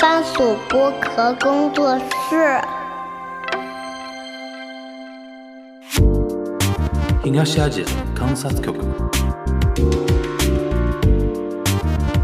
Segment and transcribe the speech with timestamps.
[0.00, 2.58] 番薯剥壳工作室。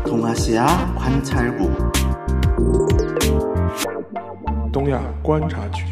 [0.07, 1.53] 东亚西亚观察局。
[4.72, 5.85] 东亚观察区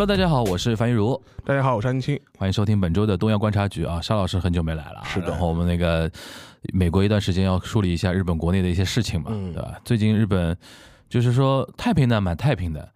[0.00, 2.18] Hello，大家好，我是樊玉茹，大家好，我是安青。
[2.38, 4.00] 欢迎收听本周的东亚观察局啊。
[4.00, 6.10] 沙老师很久没来了啊，是的然后我们那个
[6.72, 9.78] 美国一段时间要梳理一下日本国内的一些事情嘛，嗯对吧？
[9.84, 10.56] 最近日本
[11.10, 12.88] 就是说太平呢，蛮太平的，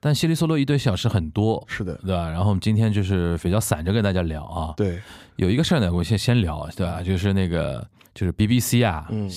[0.00, 2.30] 但稀里嗦啰一堆小事很多，是的，对吧？
[2.30, 4.72] 然后我们今天就是比较散着跟大家聊啊。
[4.78, 4.98] 对，
[5.36, 7.02] 有一个事儿呢，我先先聊，对吧？
[7.02, 9.28] 就是那个就是 BBC 啊，嗯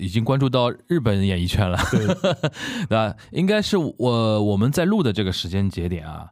[0.00, 2.04] 已经关注到日本演艺圈了，对
[2.88, 3.14] 对吧？
[3.30, 6.28] 应该是我我们在录的这个时间节点啊，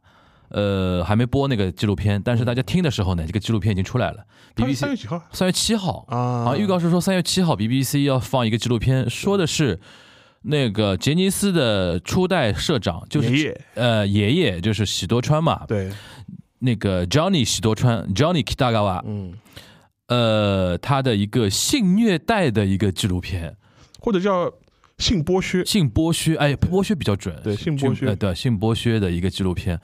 [0.57, 4.25] 呃，还没播那个纪录片，但是大家听的时候呢，这个纪录片已经出来了。
[4.55, 5.21] BBC 三月几号。
[5.31, 6.03] 三月七号。
[6.07, 6.45] 啊？
[6.45, 9.79] 好像预告是说三月七号 BBC 要放一个纪录片，说的是
[10.41, 15.91] 那个杰尼斯的初代社长，就是爷爷，呃爷爷就是喜多川嘛，对，
[16.57, 19.33] 那个 Johnny 喜多川 Johnny Kitagawa，嗯，
[20.07, 23.55] 呃，他的一个性虐待的一个纪录片，
[23.99, 24.51] 或者叫
[24.97, 28.07] 性剥削，性剥削，哎，剥削比较准，对性剥削。
[28.07, 29.79] 呃对，性剥削的一个纪录片。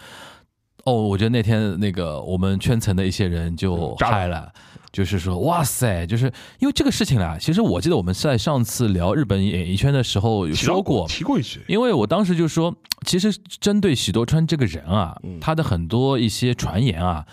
[0.86, 4.52] 哦，我觉得那天那个我们圈层的一些人就嗨了，
[4.92, 6.26] 就是说，哇塞，就是
[6.60, 7.38] 因为这个事情啦。
[7.40, 17.26] 其实我记得我们在上次聊日本演艺圈的时候有说过，提过一句，因为我当时就说，其实针对喜多川这个人啊，嗯他的很多一些传言啊，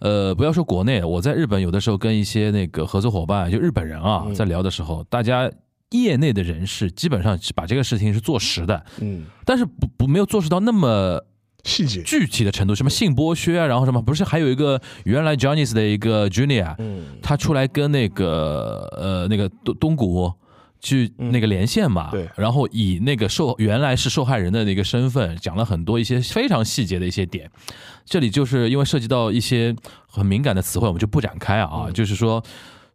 [0.00, 5.48] 呃，不要说国内，我在日本有的时候跟一些那个合作伙伴，就日本人啊，嗯在聊的时候，大家
[5.90, 11.22] 业内的人士基本上是把这个事情是坐实的，嗯，但是不不没有坐实到那么
[11.66, 20.32] 细节，具体的程度，什么性剥削啊，然后什么，不是还有一个原来 Johnny's 的一个 Junior，嗯，他出来跟那个呃那个东东谷
[20.80, 22.28] 去那个连线嘛，嗯对。
[22.36, 27.50] 然后以那个受原来是受害人的那个身份，讲了很多一些非常细节的一些点。
[28.04, 29.74] 这里就是因为涉及到一些
[30.06, 31.92] 很敏感的词汇，我们就不展开啊，嗯。
[31.92, 32.42] 就是说。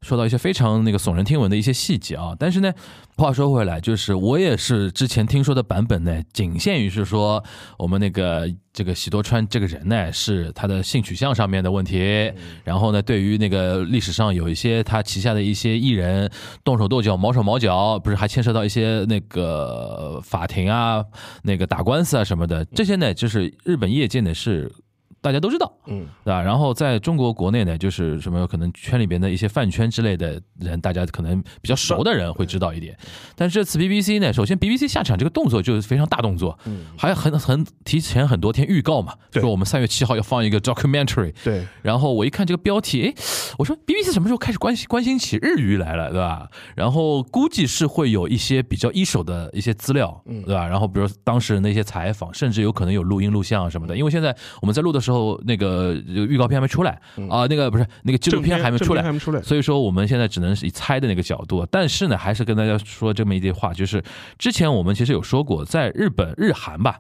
[0.02, 2.74] 说到一些非常那个耸人听闻的一些细节啊，但是呢，
[3.18, 7.44] 话说回来，就是我也是之前听说的版本呢，仅限于是说
[7.78, 16.30] 我们那个这个喜多川这个人呢，是他的性取向上面的问题，然后呢，对于那个历史上有一些他旗下的一些艺人
[16.64, 21.06] 动手动脚、毛手毛脚，不是还牵涉到一些那个法庭啊、
[21.44, 24.72] 那个打官司啊什么的，这些呢，就是日本业界呢是。
[25.22, 26.42] 大家都知道，嗯，对吧？
[26.42, 32.98] 然后在中国国内呢，就是什么可能圈里边的一些饭圈之类的人，大家可能比较熟的人会知道一点。
[33.36, 41.34] 但是这次 BBC 呢，首先 BBC 下场这个动作就是非常大动作，嗯，还很很提前很多天预告嘛，说我们三月七号要放一个 documentary。
[41.44, 43.14] 对，然后我一看这个标题，哎，
[43.60, 46.50] 我说 BBC 什么时候开始关心关心起日语来了，对吧？
[46.76, 50.68] 然后估计是会有一些比较一手的一些资料，嗯对吧？
[50.68, 53.96] 然后比如当时人的一些采访，甚至有可能有录音录像什么的。
[53.96, 55.11] 因为现在我们在录的时候，
[55.46, 56.92] 那个这个预告片还没出来
[57.30, 64.04] 啊，那个不是那个纪录片还没出来还，没出来，所以说我们现在只能是以猜的那个角度，但是呢，还是跟大家说这么一句话，就是
[64.38, 67.00] 之前我们其实有说过，在日本、日韩吧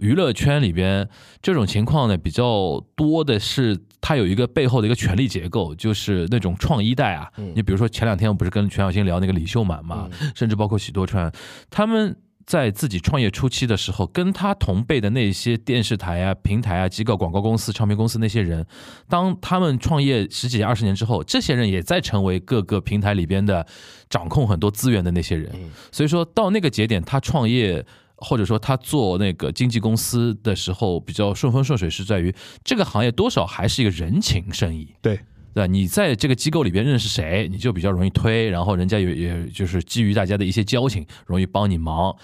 [0.00, 1.08] 娱乐圈里边，
[1.40, 7.30] 这种情况呢比较多的是，它有一个背后的一个权力结构，就是那种创一代啊。
[7.54, 11.32] 你比如说前两天我不是跟全小新聊那个李秀满嘛，甚至包括许多川，
[11.70, 12.16] 他们。
[12.46, 18.66] 在自己创业初期的时候，跟他同辈的那些电视台啊、平台啊、机构、广告公司、唱片公司那些人，
[19.08, 23.66] 当他们创业十几年二十年之后，这些人也在成为各个平台里边的
[24.10, 25.50] 掌控很多资源的那些人。
[25.90, 27.84] 所以说到那个节点，他创业
[28.16, 34.94] 或者说他做那个经纪公司的时候，比较顺风顺水，是在于这个行业多少还是一个人情生意。
[35.02, 35.18] 对，
[35.54, 35.66] 对吧？
[35.66, 42.14] 你在这个机构里边认识谁，你就比较容易推，然后人家也也就是基于大家的一些交情，容易帮你忙。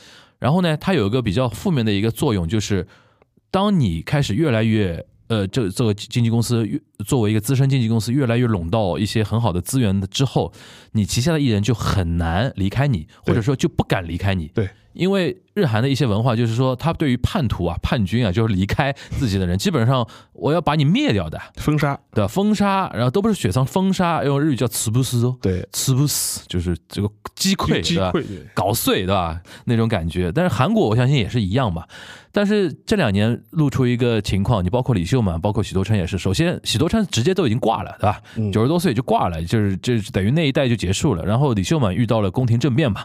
[0.41, 2.87] 然后呢，它有一个比较负面的一个作用，就是
[3.51, 10.53] 当你开始越来越呃，这这个经纪公司越作为一个资深经纪公司，越来越拢到一些很好的资源的之后，
[10.93, 14.49] 你旗下的艺人就很难离开你，或者说就不敢离开你。
[14.49, 22.29] 对，因为日韩的一些文化就是说，他对于叛徒啊、叛军啊，就是离开自己的人，基本上我要把你灭掉的，封杀，对吧？
[22.29, 28.13] 封杀，然后都不是雪藏，封杀，用日语叫茨布斯哦，对，茨布斯就是这个击溃，对吧？
[28.13, 29.41] 击溃，搞碎，对吧？
[29.65, 30.33] 那种感觉。
[30.33, 31.85] 但是韩国我相信也是一样嘛。
[32.33, 36.17] 但是这两年露出一个情况，你包括李秀满，包括许多川也是。
[36.17, 38.23] 首先，许多川直接都已经挂了，对吧？
[38.37, 41.25] 嗯九十多岁就挂了，就是就等于那一代就结束了。
[41.25, 43.05] 然后李秀满遇到了宫廷政变嘛，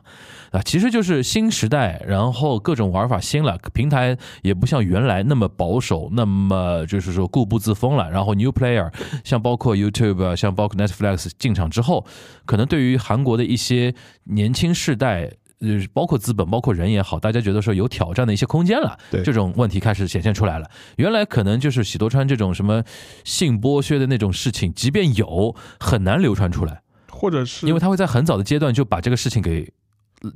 [0.52, 8.10] 啊，其实就是新时代，然后各种玩法新了，平台也不像原来那么保守，那么就是说固步自封了。
[8.10, 8.90] 然后 new player
[9.24, 12.06] 像包括 YouTube 啊，像包括 Netflix 进场之后，
[12.46, 13.94] 可能对于韩国的一些
[14.24, 15.32] 年轻世代。
[15.62, 20.70] 呃，包括资本，包括人也好，大家觉得说有挑战的一些空间了，对这种问题开始显现出来了。
[20.98, 22.84] 原来可能就是喜多川这种什么
[23.24, 29.66] 性剥削的那种事情，即便有，很难流传出来，或者是因为他会在很早的阶段就把这个事情给，呃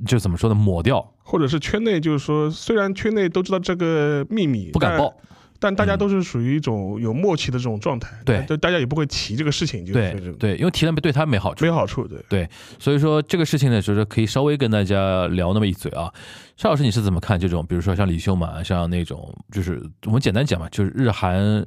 [0.06, 5.14] 就怎么说呢，抹掉，或者是圈内，就是说，虽然圈内都知道这个秘密，不敢报。
[5.62, 12.48] 但大家嗯都是属于一种有默契的这种状态，对就大家也不会提这个事情，就是对对，因为提了对他没好处没，好处，对。
[12.78, 16.10] 所以说这个事情呢，就是可以稍微跟大家聊那么一嘴啊。
[16.56, 17.62] 邵老师，你是怎么看这种？
[17.66, 21.62] 比如说像李秀满，像那种，就是我们简单讲嘛，就是日韩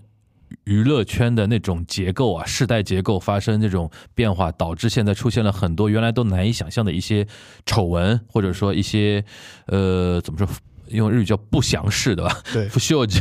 [0.66, 7.28] 娱乐圈的那种结构啊，世代结构发生这种变化，导致现在出现了很多原来都难以想象的一些
[7.66, 9.24] 丑闻，或者说一些
[9.68, 10.48] 呃怎么说？
[10.90, 12.42] 用日语叫不祥事，对吧？
[12.52, 13.20] 对不秀吉，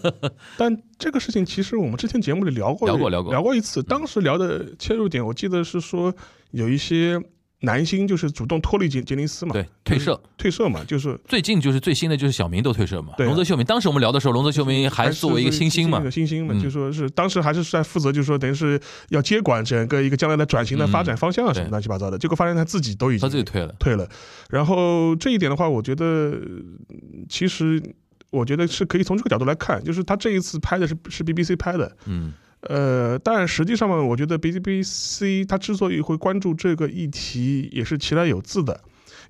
[0.58, 3.82] 但这个事情其实我们之前节目里聊过，聊过聊过聊过一次。
[3.82, 6.12] 当时聊的切入点，我记得是说
[6.50, 7.18] 有一些
[7.66, 10.18] 男星就是主动脱离杰杰尼斯嘛，对，退社。
[10.38, 13.66] 退社嘛，就是最近就是最新的就是小明都退社嘛，对啊龙泽秀明。
[13.66, 22.16] 当时我们聊的时候，龙泽秀明还作为一个新星嘛一，个新星嘛，嗯就说是当时还是在负责，就是说等于是要接管整个一个将来的转型的发展方向啊什么乱七八糟的。
[22.16, 23.74] 结果发现他自己都已经他自己退了。
[23.78, 24.08] 退了。
[24.48, 26.38] 然后这一点的话，我觉得呃
[27.28, 27.82] 其实
[28.30, 38.80] 我觉得是可以从这个角度来看，就是他这一次拍的是是 BBC 拍的，嗯呃，但实际上嘛，我觉得 BBC 它之所以会关注这个议题，也是其来有自的，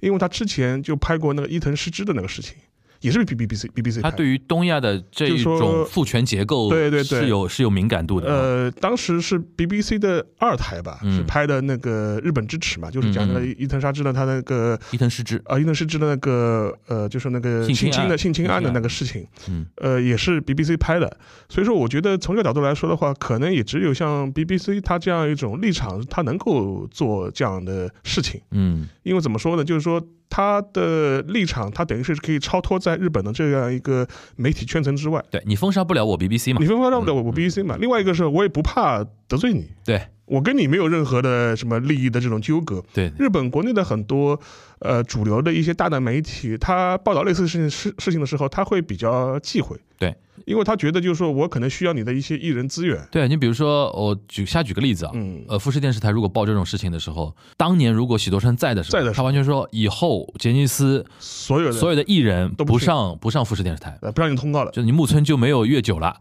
[0.00, 2.56] 因为他之前就拍过那个伊藤诗织的那个事情，
[3.00, 4.02] 也是 BBC BBC 拍的。
[4.02, 8.28] 他对于东亚的这一种父权结构，对对对是有是有敏感度的。
[8.28, 11.16] 呃，当时是 BBC 的二台吧，嗯。
[11.16, 19.66] 是拍的那个日本之耻嘛，就是讲那个嗯伊藤沙织的他那个伊藤诗织，啊，伊藤诗织的那个呃，就是那个性侵的性侵案的那个事情，嗯。
[19.76, 21.16] 呃，也是 BBC 拍的，
[21.48, 28.88] 所以说我觉得从这个角度来说的话，可能也只有像 BBC 它这样一种立场，它能够做这样的事情，嗯。
[29.02, 34.06] 因为怎么说呢，就是说它的立场，他等于是可以超脱在日本的这样一个
[34.36, 36.58] 媒体圈层之外，对你封杀不了我 BBC 嘛。
[36.60, 36.66] 你？
[36.66, 37.16] 封杀不了嗯。
[37.16, 40.00] 我我 BBC 嘛，另外一个是我也不怕得罪你，对。
[40.26, 44.36] 我跟你没有任何的什么利益的这种纠葛，对，日本国内的很多
[44.80, 50.12] 呃主流的一些大的媒体，他报道类似的事情事事情的时候，他会比较忌讳，对，
[50.44, 59.14] 因为他觉得就是说我可能需要你的一些艺人资源，对你比如说，我举瞎举个例子啊，嗯，呃，富士电视台如果报这种事情的时候，当年如果喜多生在的时候，在的时候。
[59.16, 66.14] 他完全说以后杰尼斯所有的所有的艺人都不上不上富士电视台，呃不让你通告了，就是你木村就没有月九了，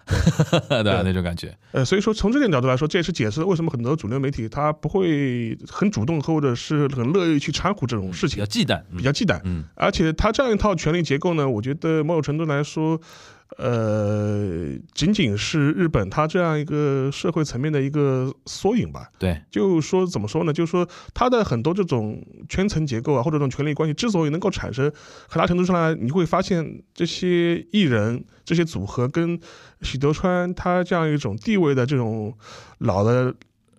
[0.70, 0.84] 对。
[0.84, 1.04] 吧对。
[1.04, 1.56] 那种感觉。
[1.72, 9.64] 呃，所以说从这点角度来说，这也是解释了为什么很多主流媒体他不会很主动或者是很乐意去掺和这种事情比较，忌惮，嗯比较忌惮，嗯。
[9.76, 13.00] 而且他这样一套权力结构呢，我觉得某种程度来说，
[13.58, 19.10] 呃，仅仅是日本它这样一个社会层面的一个缩影吧。
[19.18, 20.52] 对，就说怎么说呢？
[20.52, 24.92] 就是说它的很多这种圈层结构啊，或者这种权力关系，之所以能够产生，
[25.30, 29.40] 很大程度上来，你会发现这些艺人、这些组合跟
[29.82, 32.38] 喜德川他这样一种地位的这种
[32.80, 33.34] 老的。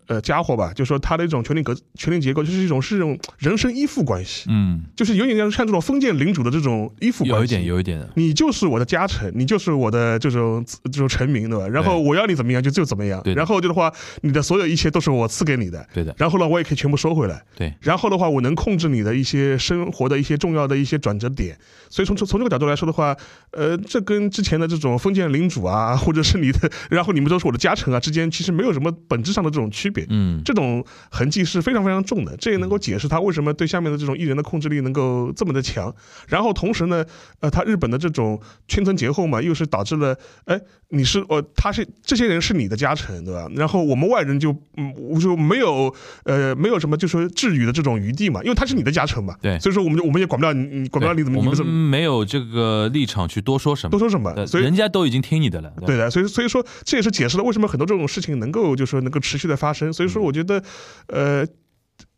[0.06, 7.38] 呃，家伙吧，就说他的一种权力格、权力结构，就是一种是一种人身依附关系，嗯，就是有点像像这种封建领主的这种依附关系。
[7.38, 11.66] 有一点，有一点，你就是我的家臣，你就是我的这种这种臣民，对吧？
[11.68, 13.20] 然后我要你怎么样就就怎么样。
[13.22, 21.56] 对，然后就的话，你的所有一切都是我赐给你的，对的，然后呢，我也可以全部收回来，对，然后的话，我能控制你的一些生活的一些重要的一些转折点，
[21.88, 23.16] 所以从从从这个角度来说的话，
[23.50, 35.94] 呃，这跟之前的这种封建领主啊，或者是你的，然后你们都是我的家臣啊之间，其实没有什么本质上的这种区别，嗯，这种痕迹是非常非常重的，这也能够解释他为什么对下面的这种艺人的控制力能够这么的强。
[36.28, 37.04] 然后同时呢，
[37.40, 43.48] 呃，他日本的这种圈层结构嘛，又是导致了，哎，你是呃，他是这些人是你的家臣，对吧？
[43.54, 59.85] 然后我们外人就嗯，我就没有呃没有什么就说治愈的这种余地嘛，因为他是你的家臣嘛，对所以说我们就我们也管不了你，你管不了你怎么我们你们怎么没有这个立场去多说什么，多说什么，对所以人家都已经听你的了，吧对的，所以所以说这也是解释了为什么很多这种事情能够就是说能够持续的发生。
[59.92, 60.62] 所以说，我觉得，
[61.08, 61.46] 呃，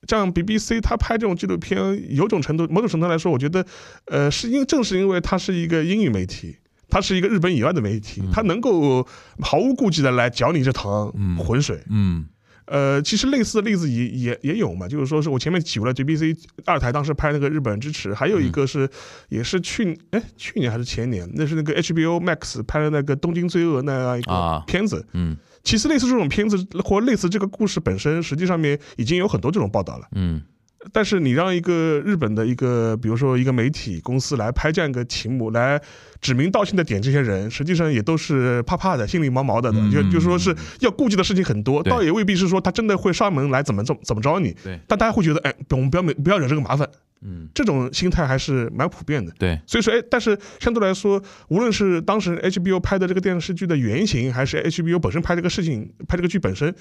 [0.06, 1.78] 像 BBC 他拍这种纪录片，
[2.14, 3.64] 有种程度某种程度来说，我觉得，
[4.06, 6.56] 呃，是因正是因为它是一个英语媒体。
[6.90, 9.06] 它是一个日本以外的媒体，它能够
[9.42, 11.78] 毫无顾忌的来搅你这趟浑水。
[11.90, 12.24] 嗯，
[12.64, 16.34] 呃，其实类似的例子也也也有嘛，就是说是我前面举了 BBC
[16.64, 18.88] 二台当时拍那个日本支持，还有一个是
[19.28, 24.32] 也是去哎去年还是前年，那是那个 HBO Max 拍的那个《东京罪恶》那样一个
[24.66, 25.06] 片子。
[25.12, 30.08] 嗯，其实类似这种片子或类似这个故事本身，实际上面已经有很多这种报道了。
[30.14, 30.42] 嗯。
[30.92, 35.80] 但是你让一个日本的一个，比如说一个媒体公司来拍这样一个题目，来
[36.20, 44.54] 指名道姓的点这些人，实际上也都是怕怕的，心里毛毛的，就就说是要顾忌的事情很多，倒也未必是说他真的会上门来怎么怎怎么着你。
[44.64, 46.88] 对，但大家会觉得，哎，我们不要不要惹这个麻烦。
[47.20, 49.32] 嗯，这种心态还是蛮普遍的。
[49.36, 56.72] 对，所以说，哎，但是相对来说，无论是当时 HBO 拍的这个电视剧的原型，还是 HBO 本身拍这个事情、拍这个剧本身。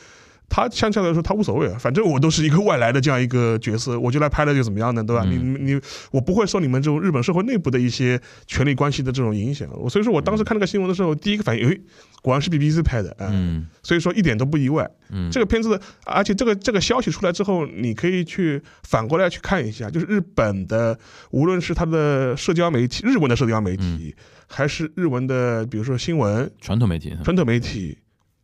[0.50, 5.24] 他相对来说，他无所谓啊，反正我都是一个外来的这样一个角色，我就来拍了就怎么样呢，对吧？
[5.26, 5.80] 你你
[6.12, 11.78] 我不会受你们这种日本社会内部的一些权力关系的这种影响，我所以说我当时看那个新闻的时候，第一个反应，哎，
[12.22, 14.90] 果然是 BBC 拍的，嗯，所以说一点都不意外。
[15.10, 20.98] 嗯，这个片子，而且这个这个消息出来之后，你可以去反过来去看一下，就是日本的，
[21.32, 24.16] 无论是他的社交媒体，日文的社交媒体，
[24.48, 27.98] 还是日文的，比如说新闻，传统媒体，传统媒体。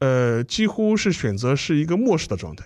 [0.03, 2.65] 呃，几乎是选择是一个漠视的状态。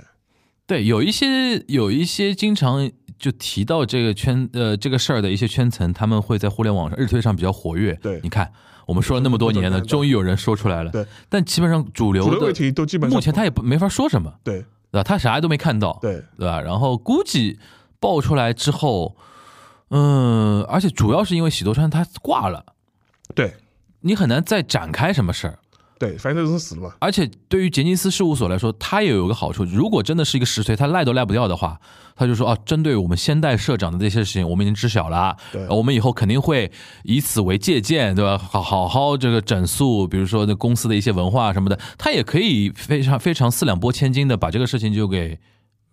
[0.65, 2.89] 对，有一些有一些经常
[3.19, 7.93] 就提到这个圈呃这个事儿的一些圈层，他们会在互联网上日推上比较活跃。
[8.01, 8.51] 对，你看
[8.87, 10.91] 我们说了那么多年了，终于有人说出来了。
[10.91, 14.33] 对，但基本上主流的问题都基本上目前他也不没法说什么。
[14.43, 15.03] 对，对吧？
[15.03, 15.99] 他啥都没看到。
[16.01, 16.59] 对，对吧？
[16.59, 17.59] 然后估计
[17.99, 19.15] 爆出来之后，
[19.91, 22.65] 嗯，而且主要是因为喜多川他挂了。
[23.33, 23.53] 对，
[24.01, 25.59] 你很难再展开什么事儿。
[25.99, 26.93] 对，反正都是死了嘛。
[26.99, 31.79] 而且对于杰尼斯事务所来说，他也有个好处，如果真的是一个实锤，他赖都赖不掉的话，
[32.15, 35.35] 他就说啊，针对我们先代社长的这些事情，我们已经知晓了，
[35.69, 36.71] 我们以后肯定会
[37.03, 38.37] 以此为借鉴，对吧？
[38.37, 45.39] 好好好，这个整肃，比如说那公司的一些文化什么的，他也可以非常非常四两拨千斤的把这个事情就给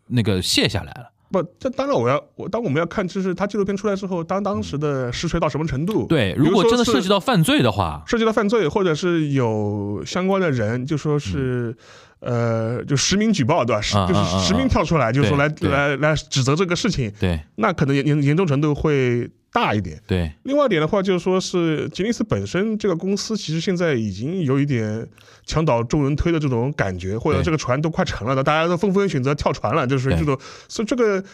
[0.09, 1.14] 那个卸下来了。
[1.31, 6.07] 不，这当然我要我当我们要看，就是他纪录片出来之后，当当时的实锤到什么程度？
[6.07, 11.77] 对，如果真的涉及到犯罪的话，涉及到犯罪，或者是有相关的人，就说是，
[12.21, 13.83] 呃，就实名举报，对吧？
[13.99, 19.29] 啊就是实名跳出来，就说来来来指责这个事情，对，那可能严严严重程度会。
[19.55, 20.33] 大一点，对。
[20.43, 25.07] 另外一点的话，就是说是吉尼斯本身这个公司，其实现在已经有一点
[25.47, 30.37] 墙倒众人推的这种感觉，或者这个船都快沉了的，大家都纷纷选择跳船了，就是这种。
[30.67, 31.25] 所以这个，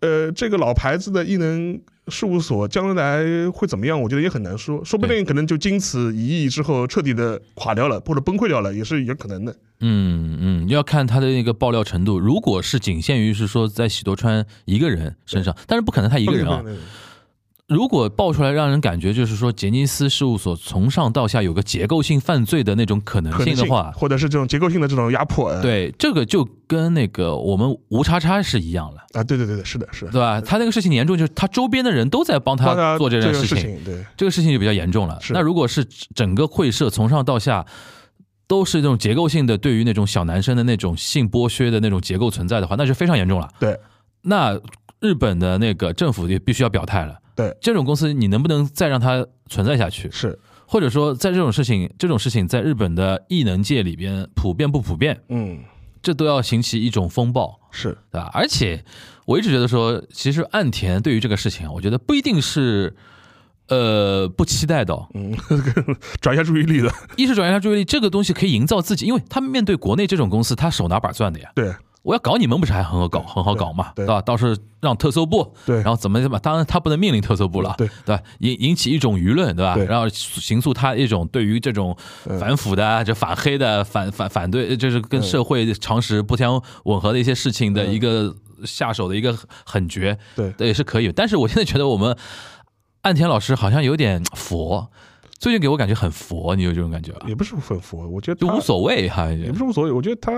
[0.00, 4.02] 呃，这个老牌子的艺能事务所将来会怎么样？
[4.02, 9.54] 我觉得也很难说，说不定可能就经此一役之后彻底的垮掉了，或者崩溃掉了，也是有可能的。
[9.78, 12.18] 嗯嗯，要看他的那个爆料程度。
[12.18, 16.60] 如果是仅限于是说在喜多川一个人身上，但是不可能他一个人啊。
[17.72, 29.24] 如果爆出来，让人感觉就是说杰尼斯事务所从上到下有个结构性犯罪的那种可能性的话，或者是这种结构性的这种压迫，对这个就跟那个我们吴叉叉是一样了啊！
[29.24, 30.40] 对对对对，是的，是的，对吧？
[30.40, 35.18] 他那个事情严重，就是他周边的人都在帮他做这件事情，对这个事情就比较严重了。
[35.30, 37.64] 那如果是整个会社从上到下
[38.46, 43.48] 都是这种结构性的，对于那种小男生的那种性剥削的那种结构存在的话，那就非常严重了。
[43.58, 43.78] 对，
[44.22, 44.60] 那
[45.00, 47.18] 日本的那个政府也必须要表态了。
[47.34, 50.10] 对这种公司，你能不能再让它存在下去？
[50.10, 55.20] 是，或者说，在这种事情，这种事情在日本的异能界里边普遍不普遍？
[55.28, 55.60] 嗯，
[56.02, 58.30] 这都要引起一种风暴，是对吧？
[58.34, 58.84] 而且
[59.24, 62.94] 我一直觉得说，其实岸田对于这个事情，我觉得不一定是
[63.68, 65.34] 呃不期待的，嗯，
[66.20, 66.92] 转移下注意力的。
[67.16, 71.50] 一是转移下注意力，这个东西可以营造自己，因为他面对国内这种公司，他手拿把攥的呀。
[71.54, 71.72] 对。
[72.02, 74.20] 我要搞你们不是还很好搞，很好搞嘛，对吧？
[74.20, 78.22] 倒是让特搜部，对，然后怎么怎么，当然他不能命令特搜部了，对对吧？
[78.40, 79.76] 引引起一种舆论，对吧？
[79.76, 81.96] 然后形塑他一种对于这种
[82.40, 91.12] 反腐的、这反黑的、反反反对，就是跟社会常识不相吻合的一些事情的一个下手的一个狠绝，对，也是可以。
[91.12, 92.16] 但是我现在觉得我们
[93.02, 94.90] 岸田老师好像有点佛，
[95.38, 97.26] 最近给我感觉很佛，你有这种感觉吧？
[97.28, 100.32] 也不是很佛，我觉得就无所谓哈，也不是无所谓，我觉得他。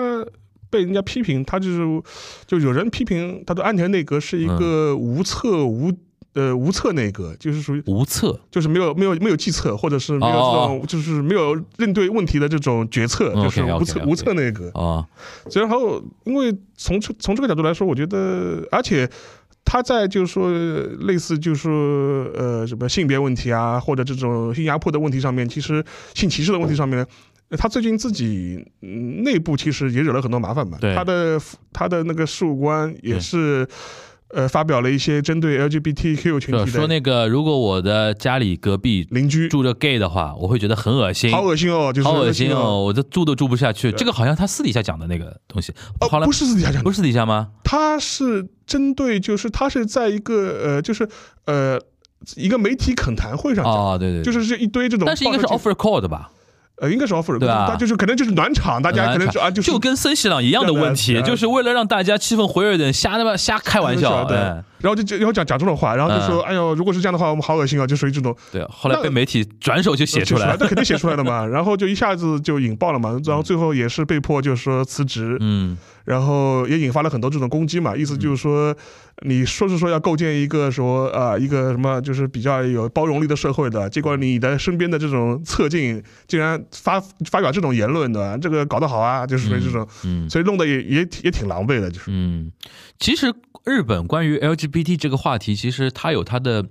[0.75, 2.03] 被人家批评，他就是，
[2.49, 5.93] 就有人批评，他的安全内阁是一个无策无
[6.33, 15.07] 呃无策内阁，就是属于无策，就是没有没有没有计策，或者是没有这种就是没有应对问题的这种决策，就是无策无策内阁啊。
[15.53, 19.09] 然后，因为从从这个角度来说，我觉得，而且
[19.65, 20.51] 他在就是说
[21.07, 21.73] 类似就是说
[22.35, 26.99] 呃什么性别问题啊，或者这种性压迫的问题上面，其实性歧视的问题上面。
[26.99, 27.07] 呃
[27.51, 30.77] 他最近自己嗯内部其实也惹了很多麻烦嘛。
[30.81, 31.41] 对他的
[31.73, 33.67] 他的那个事务官也是，
[34.29, 42.57] 呃，发表了一些针对 LGBTQ 群体的说那个，如果我的家里隔壁邻居，住着 gay 的话，我会觉得很恶心，好恶心哦，就是好恶心哦。
[42.59, 43.93] 哦，我这住都住不下去。
[43.93, 47.51] 这个好像他私底下讲的那个东西，哦后来不是私底下讲的不，是私底下吗？
[47.63, 51.09] 他是针对，就是他是在一个呃，就是
[51.45, 51.79] 呃
[52.35, 56.31] 一个媒体恳谈会上讲，哦，对对，对就是这一堆这种，但是应该是 offer call 的吧？
[56.85, 64.25] 呃，应该是 offer，对吧他就是可能就是暖场，大家可能就啊，就是就跟森西朗一样的问题，就是为了让大家气氛活跃一点，瞎他妈瞎开玩笑。
[64.25, 64.63] 对，哎。
[64.85, 70.55] 然后就就然后讲讲这种话，然后就说，嗯哎呦，如果是这样的话，我们好恶心啊，就属于这种对，后来被媒体转手就写出来。
[70.59, 78.77] 这肯定写出来的嘛，然后就一下子就引爆了嘛，然后最后也是被迫就是说辞职，嗯，然后也引发了很多这种攻击嘛，意思就是说，
[79.25, 92.05] 你说是说要构建一个说啊、一个什么就是比较有包容力的社会的，结果你的身边的这种侧镜竟然发发表这种言论的，这个搞得好啊，就是属于这种，嗯所以弄得也也也挺狼狈的，就是。
[92.09, 92.53] 嗯，
[92.99, 93.33] 其实
[93.65, 96.67] 日本关于 LGBT 这个话题，其实它有它的。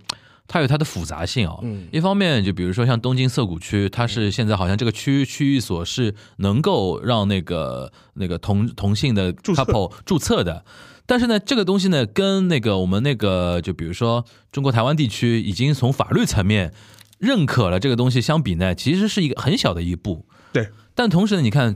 [0.47, 1.87] 它有它的复杂性啊、嗯。
[1.91, 10.65] 一方面就比如说像东京涩谷区，它是现在好像这个区区域所是能够让那个那个同同性的 couple 注册的，
[11.05, 16.73] 但是呢，这个东西呢，跟那个我们那个就比如说中国台湾地区已经从法律层面
[17.19, 20.25] 认可了这个东西相比呢，其实是一个很小的一步。
[20.51, 21.75] 对，但同时呢，你看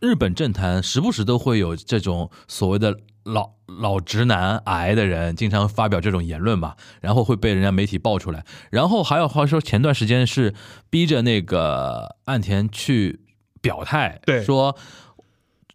[0.00, 8.44] 日本政坛时不时都会有这种所谓的老老直男癌的人，经常发表这种言论嘛，然后会被人家媒体爆出来。
[8.70, 10.54] 然后还有话说，前段时间是
[10.88, 13.20] 逼着那个岸田去
[13.60, 14.76] 表态，对说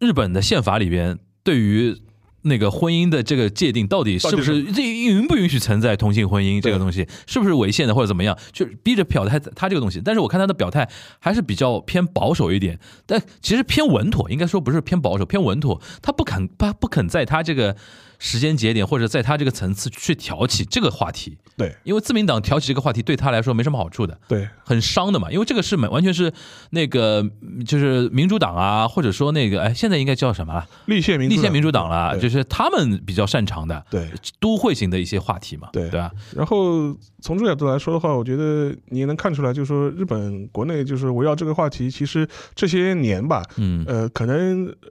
[0.00, 2.00] 日本的宪法里边对于。
[2.42, 8.36] 那个婚姻的这个界定到底是不是这允不允许存在同性婚姻这个东西，是不是违宪的或者怎么样？
[8.52, 10.00] 就逼着表态他这个东西。
[10.04, 15.80] 但是我看他的表态还是比较偏保守一点，但其实偏稳妥，应该说不是偏保守，偏稳妥。
[16.00, 17.76] 他不肯他不肯在他这个
[18.20, 24.16] 时间节点或者在他这个层次去挑起这个话题，对因为自民党挑起这个话题对他来说没什么好处的。
[24.28, 26.32] 对，很伤的嘛，因为这个是完完全是
[26.70, 30.68] 那个嗯就是民主党啊，或者说那个哎，现在应该叫什么了？
[30.84, 34.08] 立宪民主立宪民主党了，就是他们比较擅长的对。
[34.38, 36.10] 都会型的一些话题嘛，对对吧？
[36.36, 44.88] 然后从这个角度来说的话，我觉得你也能看出来，就是说日本国内就是围绕这个话题，其实这些年吧，嗯，呃，可能呃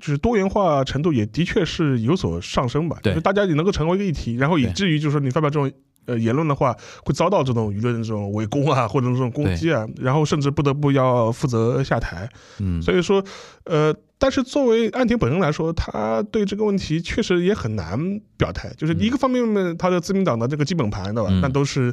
[0.00, 2.98] 就是多元化程度也的确是有所上升吧。
[3.02, 5.70] 对就大家也能够成为一个议题，然后以至于就是说你发表这种
[6.06, 12.28] 呃言论的话，会遭到这种舆论的这种围攻啊，或者这种攻击啊，然后甚至不得不要负责下台。
[12.58, 13.24] 嗯，所以说，
[13.64, 17.98] 呃，但是作为岸田本人来说，他对这个问题确实也很难
[18.36, 18.70] 表态。
[18.76, 21.28] 就是一个方面呢，他的自民党的这个基本盘，对吧？
[21.30, 21.92] 嗯那都是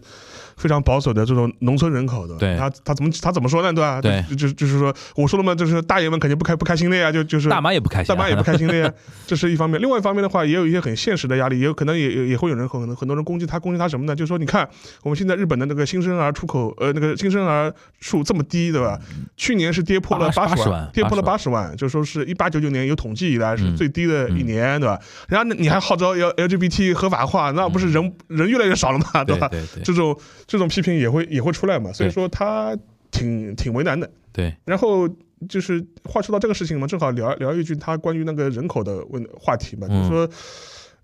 [0.56, 2.38] 非常保守的这种农村人口的。
[2.38, 3.74] 对他他怎么他怎么说呢？
[3.74, 4.02] 对吧？
[4.02, 8.94] 对就就就是说，我说了嘛，就是大爷们肯定不开不开心的呀，就就是大妈也不开心啊，大妈也不开心的呀，
[9.28, 9.82] 这是一方面。
[9.82, 14.16] 另外一方面的话，也有一些很现实的压力，也有可能也也也会有人很很多人攻击他，攻击他什么呢？
[14.16, 14.70] 就是说，你看
[15.04, 18.98] 我们现在日本的那个新生儿出口，呃，那个新生儿数这么低，对吧？
[19.36, 25.00] 去年是跌破了80十万跌破了80八十万，就说是一八九九年有统计以来是嗯最低的一年，对吧？
[25.28, 29.48] 然后呢你还号召要 LGBT 合法化，那不是人人越来越少了嘛，吧？
[29.50, 32.78] 对对对这种这种批评也会也会出来嘛，所以说他
[33.12, 34.10] 挺挺为难的。
[34.34, 35.10] 对，然后
[35.50, 40.30] 就是话说到这个事情嘛，正好聊聊一句他关于那个人口的问话题嘛，就是说，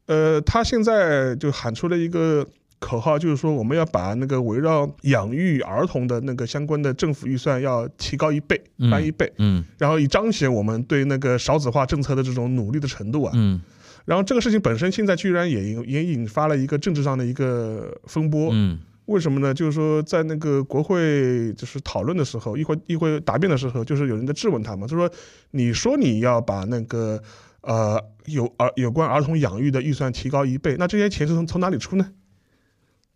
[0.05, 2.47] 呃，他现在就喊出了一个
[2.79, 13.31] 口号，就是说我们要把那个围绕养育儿童的那个相关的政府预算要提高一倍，嗯翻一倍，嗯然后以彰显我们对那个少子化政策的这种努力的程度啊。
[13.35, 13.59] 嗯
[14.05, 19.53] 然后这个事情本身现在居然也引也引发了一个政治上的一个风波，嗯为什么呢？
[19.53, 25.09] 就是说，在那个国会就是讨论的时候，议会议会答辩的时候，就是有人在质问他嘛，就说
[25.51, 27.21] 你说你要把那个
[27.61, 32.09] 呃有儿有关儿童养育的预算提高一倍，那这些钱是从从哪里出呢？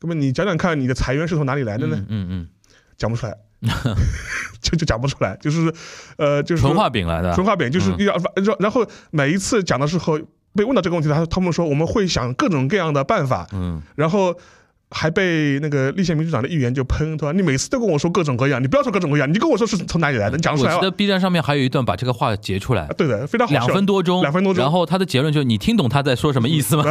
[0.01, 1.97] 那么你讲讲看，你的财源是从哪里来的呢？
[2.09, 2.47] 嗯嗯
[2.97, 3.35] 讲不出来，
[4.61, 5.73] 就就讲不出来，就是
[6.17, 8.15] 呃，就嗯，是说纯画饼来的，纯画饼，就是然
[8.59, 10.19] 然后每一次讲的时候
[10.53, 14.35] 被问到这个问题，他他们说我们会想各种各样的办法，嗯然后
[14.91, 17.31] 还被那个立宪民主党的议员就喷，对吧？
[17.31, 20.91] 你每次都跟我说各种各样，你不要说各种各样，你跟我说是从哪里来的，你讲出来我记得。
[20.91, 23.51] B 站上面还有一段把这个话截出来啊，对的，非常好。
[23.53, 26.83] 两分多钟， 两分多钟然后他的结论就是你听懂他在说什么意思吗？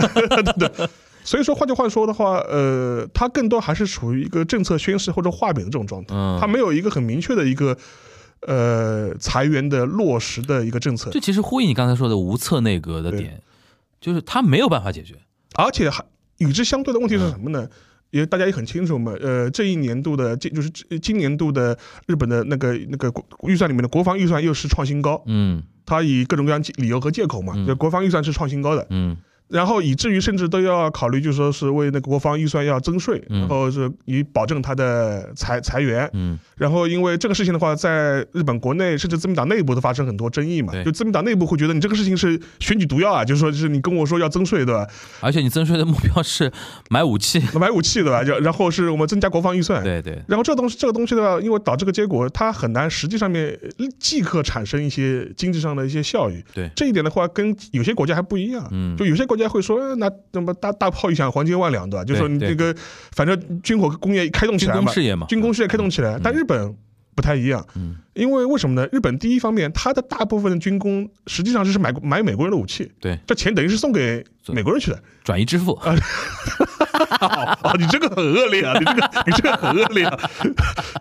[1.22, 6.38] 所以说，换句话说的话，呃，它更多还是处于一个政策宣示或者画饼的这种状态，嗯。
[6.40, 7.76] 它没有一个很明确的一个
[8.46, 11.10] 呃裁员的落实的一个政策。
[11.10, 13.42] 这，其实呼应你刚才说的无策内阁的点，
[14.00, 15.14] 就是他没有办法解决。
[15.54, 16.04] 而且还
[16.38, 17.68] 与之相对的问题是什么呢？
[18.10, 21.78] 也大家也很清楚嘛，呃，这一年度的今就是今今年度的
[22.08, 23.12] 日本的那个那个
[23.44, 25.62] 预算里面的国防预算又是创新高，嗯。
[25.86, 27.66] 他以各种各样理由和借口嘛，嗯。
[27.66, 29.16] 就国防预算是创新高的，嗯
[29.50, 36.08] 然后以至于甚至都要考虑，就说是为那个国防预算要增税，嗯然后是以保证它的裁裁员。
[36.12, 44.86] 嗯然后因为这个事情的话，在日本国内甚至自民党内部都发生很多争议嘛对，就自民党内部会觉得你这个事情是选举毒药啊，就是说就是你跟我说要增税对吧？
[45.20, 46.52] 而且你增税的目标是
[46.90, 48.22] 买武器， 买武器对吧？
[48.22, 49.82] 就然后是我们增加国防预算。
[49.82, 53.58] 对对，然后这东西，这个东西的话，因为导致个结果，它很难实际上面
[53.98, 56.44] 即刻产生一些经济上的一些效益。
[56.52, 58.68] 对这一点的话，跟有些国家还不一样。
[58.70, 62.04] 嗯就有些国家会说，呃那怎么大大炮一响，黄金万两，对吧？
[62.04, 62.74] 就说你对这个，
[63.12, 66.20] 反正军火工业开动起来嘛，工事业嘛，军工事业开动起来。
[66.22, 66.74] 但日本
[67.14, 68.88] 不太一样，嗯因为为什么呢？
[68.92, 75.00] 日本第一方面，它的大部分的军工实际上就是买买美国人的武器，对，这钱等于是送给美国人去的。
[75.22, 75.94] 转移支付，啊
[77.62, 78.72] 哦，你这个很恶劣啊！
[78.78, 80.18] 你这个你这个很恶劣啊！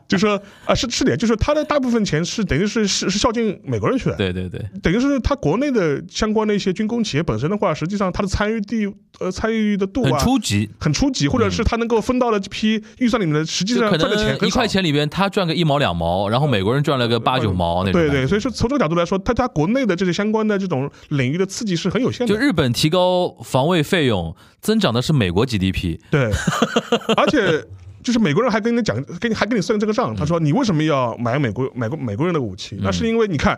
[0.08, 8.86] 就说啊，是是的，就是他的大部分钱是等于是是是孝敬美国人去的，对对对，等于是他国内的相关的一些军工企业本身的话，实际上它的参与地
[9.20, 10.20] 呃参与的度很啊。
[10.20, 10.70] 初级。
[10.80, 14.68] 很初级，或者是他能够分到了这批预算里面的，实际上赚的钱一块。
[14.68, 18.00] 钱里边，他赚个一毛两毛，然后美国人赚了个八九毛那种。
[18.00, 22.34] 对对，，所以说从这个角度来说，它它国内的这些相关的这种领域的刺激是很有限的。
[22.34, 25.98] 就日本提高防卫费用，增长的是美国 GDP。
[26.12, 26.30] 对，
[27.18, 27.66] 而且
[28.04, 32.78] 就是美国人还跟你讲，跟你还跟你算这个账，他说你为什么要买美国买国美国人的武器？
[32.82, 33.58] 那是因为你看。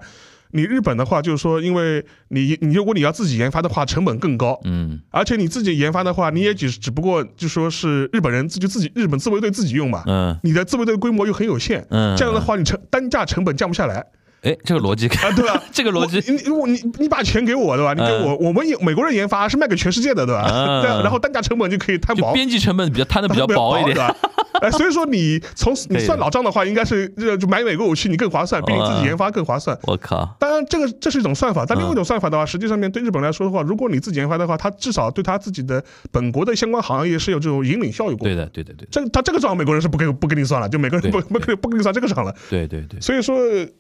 [0.53, 14.05] 你日本的话，就是说，因为你你如果你要自己研发的话，成本更高，嗯，而且你自己研发的话，你也只只不过就说是日本人自己自己日本自卫队自己用嘛，嗯你的自卫队规模又很有限，嗯这样的话你成单价成本降不下来
[14.43, 15.61] 哎，这个逻辑，啊，对吧？
[15.71, 17.93] 这个逻辑我你我你你把钱给我对吧？
[17.93, 20.47] 你给我，我们美国人研发是卖给全世界的对吧？
[20.49, 23.93] 嗯对啊， 然后单价成本就可以摊薄，编辑成本比较摊的比较 薄一点。
[23.93, 24.15] 对吧？
[24.61, 29.77] 哎，所以说你从你算老账的话，应该是这就买美国武器你更划算，比你自己研发更划算。
[29.83, 38.27] 我靠，当然，这个这是一种算法，但另外一嗯种算法的话，实际上面对日本来说的话，如果你自己研发的话，它至少对它自己的本国的相关行业是有这种引领效益过。
[38.27, 42.33] 对的，对的，对的，这他这个账美国人是不给不给你算了，就美国人不对不给不给你算这个账了。
[42.49, 43.37] 对对对，所以说，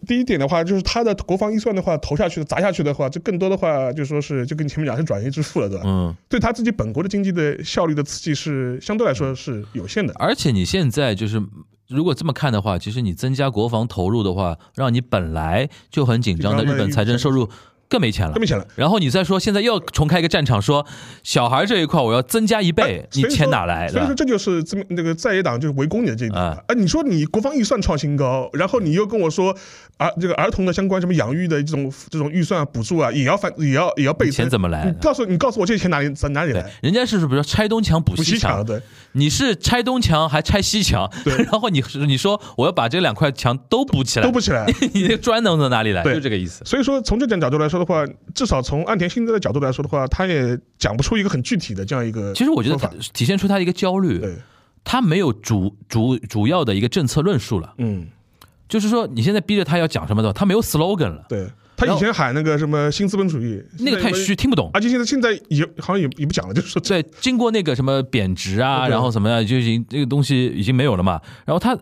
[0.07, 5.83] 第一点的话，就是它的国防预算的话投下去砸下去的话，就更多的话就说是就跟你前面讲是转移支付了，对吧？
[5.85, 6.15] 嗯。
[6.27, 10.13] 对他自己本国的经济的效率的刺激是相对来说是有限的。
[10.17, 11.43] 而且你现在就是，
[11.89, 17.49] 如果这么看的话，其实你增加国防投入的话，让你本来就很紧张的日本财政收入
[17.89, 18.39] 更没钱了更。
[18.39, 18.65] 没钱了。
[18.77, 20.85] 然后你再说现在又重开一个战场，说
[21.23, 23.91] 小孩这一块我要增加一倍哎，你钱哪来的？
[23.91, 26.73] 所以说这就是这么那个在野党就是围攻你的这一点啊啊！
[26.73, 29.53] 你说你国防预算创新高，然后你又跟我说
[29.97, 38.81] 啊，这个儿童的相关什么养育的这种这种预算补助啊，也要反也要也要倍增，钱怎么来你告诉你告诉我这些钱哪里从哪里来？，人家是不是比如说拆东墙补西墙，对
[39.13, 44.65] 你是拆东墙还拆西墙，对 然后你你说我要把这两块墙都补起来，都补起来。
[44.93, 46.03] 你那砖能从哪里来？
[46.03, 46.63] 对就这个意思。
[46.65, 52.33] 所以说，从这点角度来说的话，至少从岸田新德的角度来说的话，他也讲不出一个很具体的这样一个。
[52.33, 54.37] 其实我觉得他体现出他的一个焦虑，对，
[54.83, 57.73] 他没有主主主要的一个政策论述了。
[57.77, 58.07] 嗯，
[58.69, 61.47] 就是说，你现在逼着他要讲什么的，他没有 slogan 了，对
[61.85, 64.69] 他以前喊那个什么新资本主义，那个太虚，，听不懂。
[64.73, 71.19] 而且现在现在也好像也也不讲了，就是对，经过那个什么贬值啊，然后什么的，就已经这个东西已经没有了嘛。
[71.45, 71.77] 然后他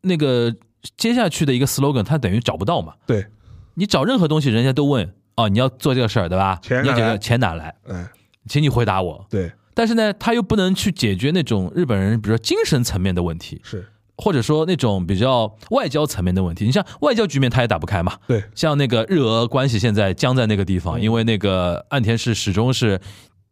[0.00, 0.52] 那个
[0.96, 2.94] 接下去的一个 slogan，他等于找不到嘛。
[3.06, 3.24] 对，
[3.74, 6.60] 你找任何东西，人家都问哦，你要做这个事儿对吧？
[6.68, 8.02] 你要这个钱哪来钱哪来？
[8.02, 8.10] 哎，
[8.48, 9.24] 请你回答我。
[9.30, 16.64] 对，但是呢，他又不能去解决那种日本人，比如说精神层面的问题，是或者说那种比较外交层面的问题。
[16.64, 18.16] 你像外交局面，他也打不开嘛。
[18.26, 23.00] 对，像那个日俄关系现在僵在那个地方，嗯因为那个岸田是始终是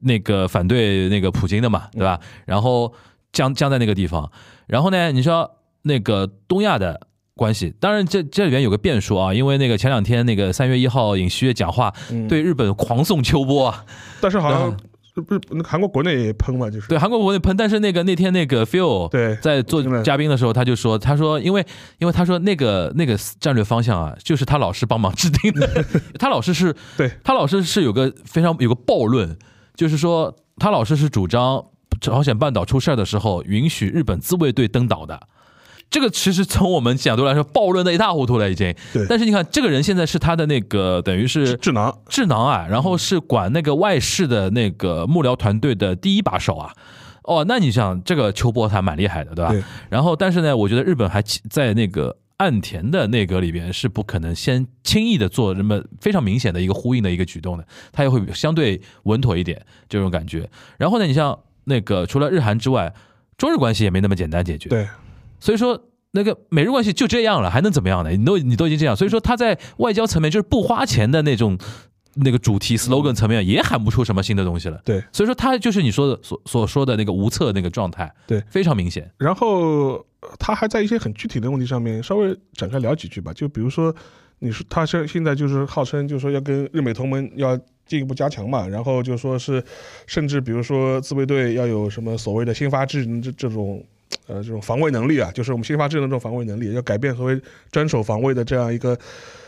[0.01, 2.20] 那个反对那个普京的嘛，对吧？
[2.46, 2.92] 然后
[3.33, 4.31] 僵僵在那个地方，
[4.66, 5.51] 然后呢，你说
[5.83, 7.09] 那个东亚的。
[7.37, 13.87] 关系，当然这这里边有个变数啊，因为那个前两天那个三月一号尹锡悦讲话，嗯对日本狂送秋波啊，
[14.20, 14.77] 但是好像
[15.14, 16.88] 然日日那个韩国国内也喷嘛，就是。
[16.88, 21.64] 对韩国国内喷，但是那个那天那个 Phil 对在做嘉宾的时候，他就说，他说因为
[21.99, 25.85] 因为他说那个那个战略方向啊，就是他老师帮忙制定的，
[26.18, 27.11] 他老师是对。
[27.25, 29.37] 他老师是有个非常有个暴论，
[29.75, 31.64] 就是说他老师是主张
[32.01, 35.20] 朝鲜半岛出事儿的时候允许日本自卫队登岛的。
[35.90, 38.72] 这个其实从我们角度来说，暴论的一塌糊涂了已经。
[38.92, 46.72] 对但是你看，这个人现在是他的那个等于是智囊，智囊啊，然后是管那个外事的那个幕僚团队的第一把手啊。
[47.24, 49.50] 哦，那你想这个秋波他蛮厉害的，对吧？
[49.53, 60.48] 对然后，但是呢，我觉得日本还在那个岸田的内阁里边是不可能先轻易的做这么非常明显的一个呼应的一个举动的，他也会相对稳妥一点这种感觉。
[60.79, 62.92] 然后呢，你像那个除了日韩之外，
[63.37, 64.68] 中日关系也没那么简单解决。
[64.70, 64.88] 对，
[65.40, 68.11] 所以说那个美日关系就这样了，还能怎么样呢？
[68.11, 71.57] 你都你都已经这样，所以说他在外交层面就是不花钱的那种
[72.14, 74.81] 那个主题 slogan 层面也喊不出什么新的东西了。
[74.85, 79.09] 对，所以说他就是你说的所所说的那个无策那个状态，对非常明显。
[79.18, 83.94] 然后呃他还在一些很具体的问题上面稍微展开聊几句吧，就比如说，
[84.40, 89.62] 你说他现现在就是号称就是说要跟日美同盟要进一步加强嘛，然后就说是，
[90.09, 93.81] 甚至比如说自卫队要有什么所谓的新发制人这这种。
[94.27, 98.96] 呃，这种防卫能力啊，就是我们新发制人的这种防卫能力，要改变所谓专守防卫的这样一个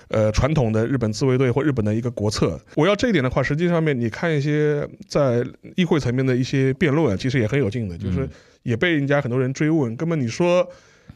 [0.08, 2.60] 呃传统的日本自卫队或日本的一个国策。
[2.74, 5.44] 我要这一点的话，实际上面你看一些在
[5.76, 8.28] 议会层面的一些辩论啊，其实也很有劲的，就是
[8.62, 9.94] 也被人家很多人追问。
[9.96, 10.68] 根本你说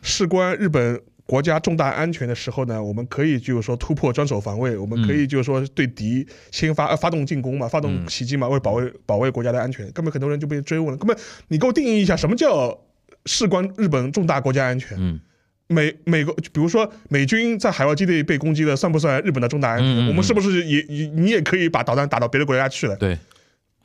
[0.02, 9.90] 事关日本国家重大安全的时候呢，我们可以就是说突破专守防卫，我们可以就是说对敌先发呃发动进攻嘛，发动袭击嘛，为保卫保卫国家的安全。
[9.90, 11.16] 根本很多人就被追问了，根本
[11.48, 12.78] 你给我定义一下什么叫
[13.26, 14.96] 事关日本重大国家安全？
[14.98, 15.20] 嗯，
[15.68, 19.86] 美美国，比如说美军在海外基地被攻击了，算不算日本的重大安全？
[19.86, 22.96] 嗯嗯嗯我们是不是也也你也可以把导弹打到别的国家去了？
[22.96, 23.18] 对，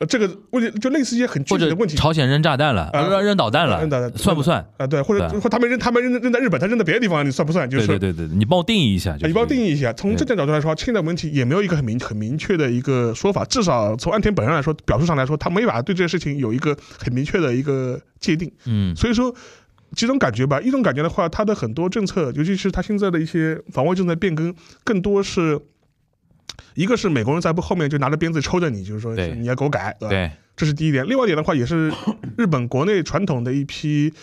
[0.02, 1.96] 呃，这个问题就类似一些很具体的问题。
[1.96, 4.66] 朝鲜扔炸弹了，啊扔扔导弹了，扔导弹算不算？
[4.78, 7.70] 啊，对，或者或他们扔，他们扔扔在日本，他扔在别的地方，你算不算？
[7.70, 9.94] 就是对对对对，你帮我定义一下，就是啊你帮我定义一下。
[9.94, 18.52] 从这点角度来说，现在问题也没有一个很明很明确的一个说法，至少从岸田本人来说，表述上来说，他没法对这件事情有一个很明确的一个界定。
[18.66, 19.32] 嗯所以说，
[19.96, 20.60] 几种感觉吧。
[20.62, 24.52] 一种感觉的话，他的很多政策，尤其是他现在的一些防卫政策变更，
[24.84, 25.60] 更多是。
[26.76, 30.10] 一个是美国人在后面就拿着鞭子抽着你，就是说你要给我改，对吧？
[30.10, 31.06] 对，这是第一点。
[31.08, 31.92] 另外一点的话，也是
[32.38, 34.14] 日本国内传统的一批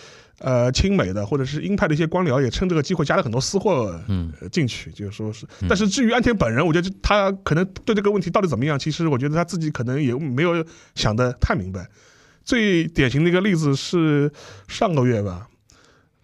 [0.40, 5.46] 呃亲美的或者是鹰派的一些官僚，也趁这个机会加了很多私货嗯呃进去，就是说是。
[5.68, 10.64] 但是至于安田本人，我觉得他可能对这个问题到底怎么样，其实我觉得他自己可能也没有
[10.94, 11.88] 想得太明白。
[12.44, 14.32] 最典型的一个例子是
[14.68, 15.48] 上个月吧，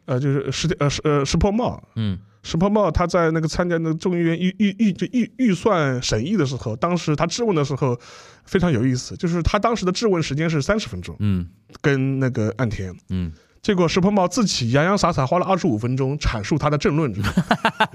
[0.07, 7.99] 呃，就是石呃石呃石破茂，嗯石破茂他在那个参加那个众议院预预预就预预算审议的时候，当时他质问的时候
[8.45, 11.45] 非常有意思，就是他当时的质问时间是三十分钟，嗯。
[11.81, 17.13] 跟那个岸田，嗯，结果石破茂自己洋洋洒洒花了二十五分钟阐述他的政论，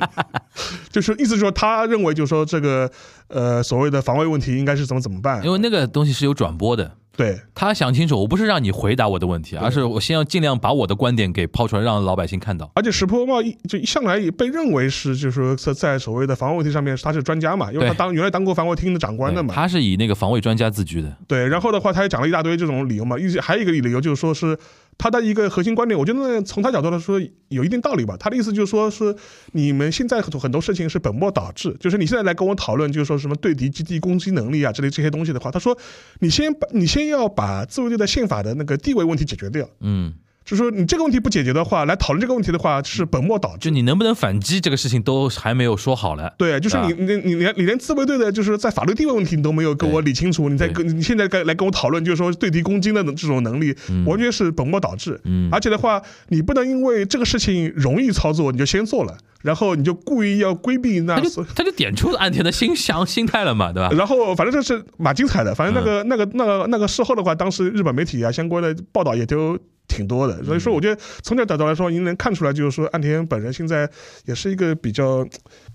[0.92, 2.92] 就是意思是说他认为就是说这个
[3.30, 5.42] 呃所谓的防卫问题应该是怎么怎么办。
[5.46, 6.92] 因，为那个东西是有转播的。
[7.20, 12.72] 对他想清楚，我不是让你回答我的问题，而是我先要尽量把我的观点给抛出来，让老百姓看到。
[12.76, 19.54] 而且石破茂一就一向来也被认为是，就是说在在所谓的防卫问题上面他是专家嘛，因为他当原来当过防卫厅的长官的嘛。
[19.54, 21.14] 他是以那个防卫专家自居的。
[21.28, 24.58] 对，然后的话他也讲了一大堆这种理由嘛，一还有一个理由就是说是
[25.00, 28.18] 他的一个核心观点，我觉得从他角度来说有一定道理吧。
[28.20, 29.16] 他的意思就是说是
[29.54, 35.76] 你们现在很多很多事情是本末倒置，就是你现在来跟我讨论，就是说什么对敌基地攻击能力啊之类这些东西的话，他说
[36.20, 39.66] 你先把你先要把自卫队的宪法的那个地位问题解决掉。
[39.80, 40.14] 嗯，
[40.50, 43.70] 就是说，你这个问题不解决的话，来讨论这个问题的话，是本末倒置就。
[43.70, 46.34] 你能不能反击这个事情都还没有说好了。
[46.40, 53.76] 对，就是你你你连你连自卫队的，就是在法律地位问题你都没有跟我理清楚，你在对跟你现在该来跟我讨论，就是说对敌攻击的这种能力，
[54.08, 55.22] 完全是本末倒置。
[55.26, 61.44] 嗯而且的话，你不能因为这个事情容易操作，你就先做了，然后你就故意要规避那他就。
[61.56, 63.90] 他就点出安田的心想心态了嘛，对吧？
[63.96, 65.54] 然后，反正这是蛮精彩的。
[65.54, 69.58] 反正那嗯个、那个、那个、那个事后的话，当时日本媒体啊相关的报道也都
[69.90, 70.42] 挺多的。
[70.46, 73.90] 所以嗯说，我觉得从这个角度来说，您能看出来，就是说岸田本人现在
[74.24, 75.26] 也是一个比较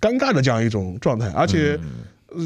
[0.00, 1.78] 尴尬的这样一种状态，而且。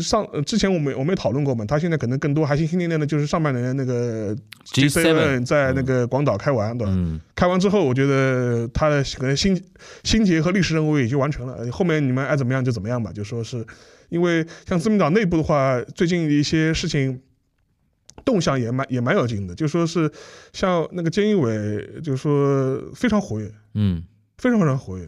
[0.03, 4.37] 上呃之前我们我们也讨论过嘛，他现在可能更多还心心念念的就是上半年那个
[4.75, 6.93] G7 在那个广岛开完，对吧？
[6.95, 9.59] 嗯开完之后，我觉得他的可能心
[10.05, 13.11] 心结和历史任务已经完成了，呃后面你们爱怎么样就怎么样吧。
[13.15, 13.65] 就说是
[14.11, 17.19] 因为像自民党内部的话，最近一些事情
[18.25, 20.11] 动向也蛮也蛮有劲的，就说是
[20.53, 24.05] 像那个菅义伟，就说非常活跃，嗯。
[24.39, 25.05] 非常非常活跃，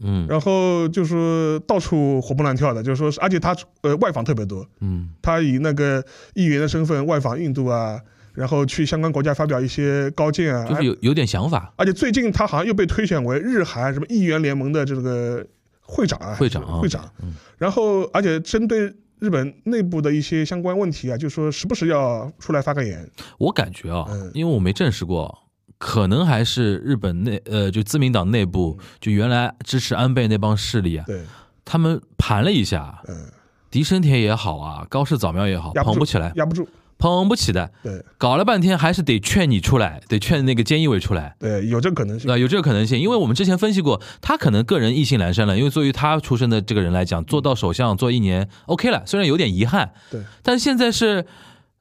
[0.00, 0.26] 嗯。
[0.28, 5.10] 然后就说到处活蹦乱跳的，就说是而且他呃外访特别多，嗯。
[5.22, 8.00] 他以那个议员的身份外访印度啊，
[8.32, 11.72] 然后去相关国家发表一些高见啊，就是有有点想法。
[11.76, 15.46] 而且最近他好像又被推选为日韩什么议员联盟的这个
[15.80, 16.80] 会长啊，会长啊。
[16.80, 17.08] 会长。
[17.22, 17.32] 嗯。
[17.56, 18.92] 然后，而且针对
[19.24, 23.08] 日本内部的一些相关问题啊，就说时不时要出来发个言。
[23.38, 25.38] 我感觉啊嗯，因为我没证实过，
[25.78, 31.22] 可能还是日本内呃，就自民党内部，就原来支持安倍那帮势力啊，对，
[31.64, 33.32] 他们盘了一下，嗯，
[33.70, 36.68] 狄生田也好啊，高市早苗也好，捧不起来，压不住。
[37.04, 41.36] 捧不起的，对搞了半天还是得劝你出来，得劝那个菅义伟出来。
[41.38, 42.30] 对，有这个可能性。
[42.30, 45.58] 啊，有这个可能性，因为我们之前分析过，他可能个人意兴阑珊了。
[45.58, 51.26] 因为作为他出身的这个人来讲，做到首相做一年 OK 了，虽然有点遗憾，对，但现在是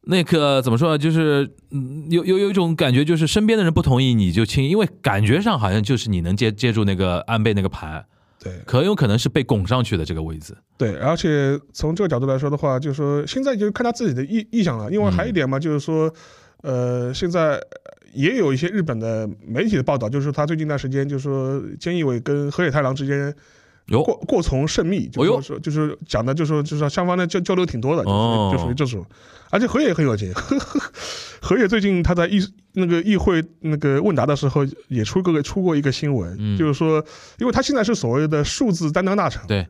[0.01, 0.97] 那个怎么说呢？
[0.97, 8.05] 就是嗯有有有一种感觉，就是身边的人不同意你就亲，因为感觉上好像就是你能接接住那个安倍那个盘，
[8.43, 10.55] 对很有可能是被拱上去的这个位置。
[10.77, 16.13] 对，而且从这个角度来说的话，就是说现在就看他自己的意意向了，因为还有一点嘛，就是说，
[16.61, 17.61] 呃，现在
[18.13, 23.33] 也有一些日本的媒体的报道，就是说他最近一段时间，就是说菅义伟跟河野太郎之间
[23.87, 29.05] 过，过从甚密，就是说就是讲的，就是说就是说双方的交交流挺多的，就是哦就属于这种。
[29.53, 30.33] 而且河野也很有劲，
[31.39, 32.39] 河野最近他在议
[32.73, 36.57] 那个议会那个问答的时候也出过出过一个新闻，嗯。
[36.57, 37.05] 就是说，
[37.37, 39.67] 因为他现在是所谓的数字担当大臣，对，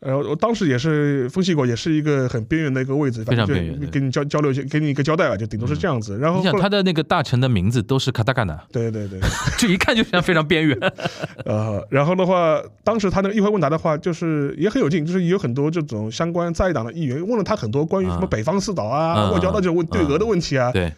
[0.00, 6.16] 呃，我当时也是分析过，也是一个很边缘的一个位置，非常反正就边缘对给你交交流，给你一个交代吧，就顶多是这样子。
[6.18, 9.18] 然后他的那个大臣的名字都是卡达卡纳，对对对，
[9.58, 10.78] 就一看就像非常边缘。
[11.44, 18.26] 呃，然后的话，当时他那个议会问答的话，就是也很有劲，就是有很多这种相关在野党的议员问了他很多关于什么啊。
[18.26, 20.92] 北方四岛啊、嗯外交的这种问对俄的问题啊，对，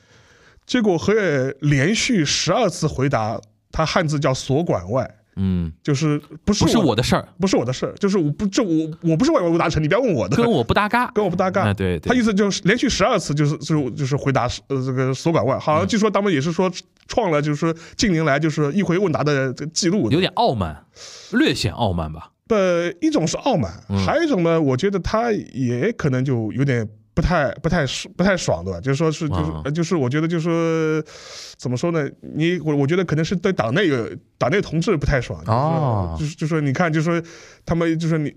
[0.67, 3.41] 结果何也连续十二次回答，
[3.73, 5.11] 他汉字叫所管外，
[5.43, 11.11] 嗯，就是不是不是我我的事儿，不是我的事儿，就是我不这我我不是外交大臣，你不要问我的，跟我不搭嘎。
[11.13, 11.63] 跟我不搭嘎。
[11.63, 16.71] 啊，对对，他意思就是连续十二次就是就是就是回答呃这个所管外，好像据说他们也是说
[17.09, 20.11] 创了就是说近年来就是一回问答的这个记录。
[20.11, 20.85] 有点傲慢，
[21.33, 22.31] 略显傲慢吧。
[22.49, 26.87] 呃，一种是傲慢，嗯还有一种呢，我觉得他也可能就有点
[27.21, 27.85] 不太不太
[28.17, 28.81] 不太爽，对吧？
[28.81, 31.13] 就是说是就是、就是我觉得就是说
[31.59, 32.09] 怎么说呢？
[32.35, 37.31] 你我我觉得可能是对党内有党内同志不太爽，就是说哦就是就是说你看，就是说
[37.67, 38.33] 他们就是你。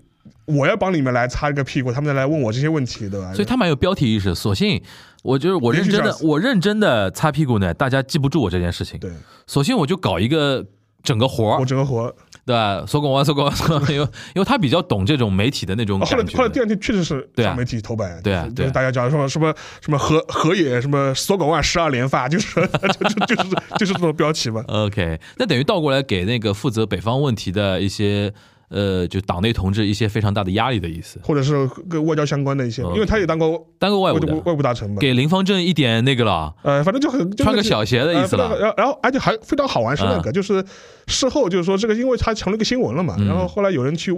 [0.46, 3.34] 我要帮你们来擦一个屁股，他们再来问我这些问题，对吧？
[3.34, 4.34] 所以他蛮有标题意识。
[4.34, 4.82] 索性
[5.22, 8.98] 我就是我认真的我认真的擦屁股呢，大家记不住我这件事情。
[8.98, 9.10] 对
[9.46, 10.66] 索性我就搞一个
[11.02, 12.14] 整个活我，整个活，
[12.46, 12.84] 对吧？
[12.86, 22.54] 索广湾，索广湾，索广湾， 因为因为他比较懂这种媒体的那种哦后来后来第二天确实是媒体头版，对啊就是大家讲说什么什么河河野什么索狗万十二连发，就是
[22.98, 24.62] 就就就是就是这种标题嘛。
[24.68, 28.32] OK，那等于倒过来给那个负责北方问题的一些
[28.74, 31.20] 呃，就党内同志一些非常大的压力的意思。
[31.22, 34.96] 或者是跟外交相关的一些，因为他也当过当过外务，外务外务大臣嘛。
[35.00, 38.48] 给林方正一点那个了，呃，反正就很就穿个小鞋的意思了。
[38.48, 40.64] 呃然后然后而且还非常好玩是那个，就是
[41.06, 44.12] 事后就是说这个，因为他成了一个新闻了嘛，嗯然后后来有人去。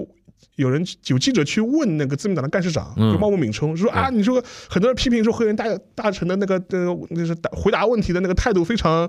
[0.56, 5.64] 有人有记者去问那个自民党的干事长，嗯就茂木敏充，说啊，你说很多人批评说黑人大
[5.94, 9.08] 大臣的那个呃，就是答回答问题的那个态度非常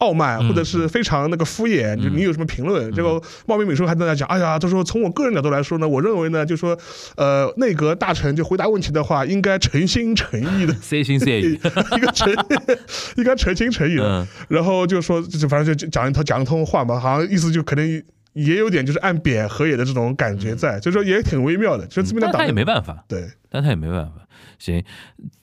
[0.00, 2.90] 傲慢，嗯或者是非常那个敷衍，就你有什么评论？
[2.92, 6.76] 这个茂名美术还在那讲，哎呀，他说从我个人角度来说呢，我认为呢，就说
[7.16, 12.32] 呃，内阁大臣就回答问题的话，应该诚心诚意的 诚心诚意，一个诚，
[13.16, 14.04] 应该诚心诚意的。
[14.04, 24.12] 嗯，然后就说，就反正就讲一套讲一通话嘛，好像意思就可能也有点就是按扁河野的这种感觉在，就说也挺微妙的，就这边的党但他也没办法，对，但他也没办法。
[24.58, 24.84] 行，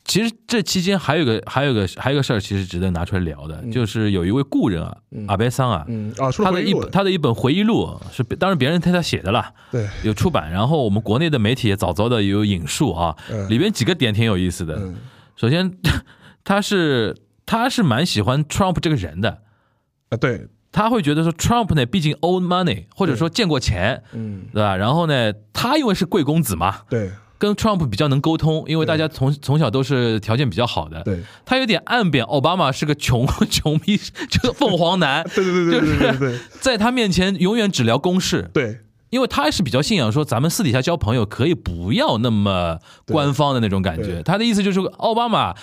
[0.05, 14.75] 其实这期间还有个还有个还有个事儿，其实值得拿出来聊的，就是有一位故人啊，阿贝桑啊，嗯啊，他的一他的一本回忆录是当然别人替他写的啦，对，有出版，然后我们国内的媒体也早早的有引述啊，嗯里边几个点挺有意思的。
[14.75, 14.95] 嗯
[15.36, 15.71] 首先，
[16.43, 19.43] 他是他是蛮喜欢 Trump 这个人的，
[20.10, 24.75] 啊对，他会觉得说 Trump 呢，毕竟 own money 或者说见过钱，嗯对吧？
[24.75, 31.02] 然后呢，他因为是贵公子嘛，对跟 Trump 比较能沟通，因为大家从从小都是条件比较好的。
[31.04, 31.19] 对。
[31.45, 33.97] 他有点暗贬奥巴马是个穷 穷逼，
[34.30, 36.39] 就是凤凰男， 对对对对对对对。
[36.60, 38.80] 在他面前永远只聊公事，对。
[39.10, 44.21] 因为他是比较信仰说咱们私底下交朋友可以不要那么官方的那种感觉。
[44.23, 45.56] 他的意思就是奥巴马。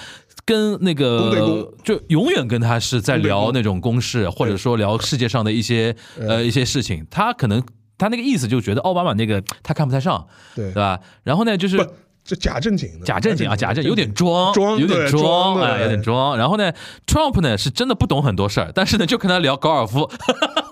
[0.47, 7.07] 跟那个就永远跟他是在聊那种公事，或者说聊世界上的一些呃一些事情。
[7.11, 7.63] 他可能
[8.05, 11.01] 他那个意思就觉得奥巴马那个他看不太上，对对吧？
[11.23, 11.77] 然后呢，就是
[12.23, 16.37] 这假正经的，假正经啊，假正有点装，装有点装啊，有点装。
[16.37, 16.71] 然后呢
[17.07, 20.11] ，Trump 呢是真的不懂很多事儿，但是呢就跟他聊高尔夫，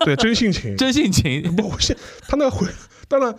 [0.05, 1.55] 对真性情， 真性情。
[1.55, 2.67] 不，我现他那回，
[3.07, 3.35] 当然。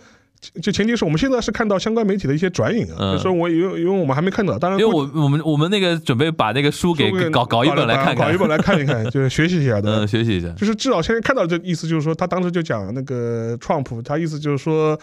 [0.61, 9.99] 就前提是我们现在是看到相关媒体的一些转引啊，嗯就是说我因为因为我们还没看到，当然因为我我们我们那个准备把那个书给搞搞一本来看看搞一，本来看一看， 就是学习一下的。
[10.03, 10.49] 嗯，学习一下。
[10.49, 14.97] 就是至少现在看到这意思，就是说他当时就讲那个 Trump，他意思就是说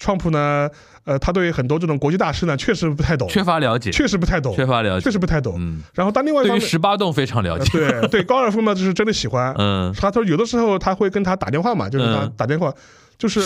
[0.00, 0.68] ，Trump 呢，
[1.04, 5.54] 呃，他对很多这种国际大事呢，确实不太懂，缺乏了解，确实不太懂，缺乏了解确，实不太懂。
[5.58, 9.54] 嗯，然后但另外一对方面，于十八洞非常了呃解，对 对高尔夫呢，就是真的喜欢。
[9.58, 12.72] 嗯他说有的时候他会跟他打电话嘛，就是他嗯打电话，
[13.18, 13.40] 就是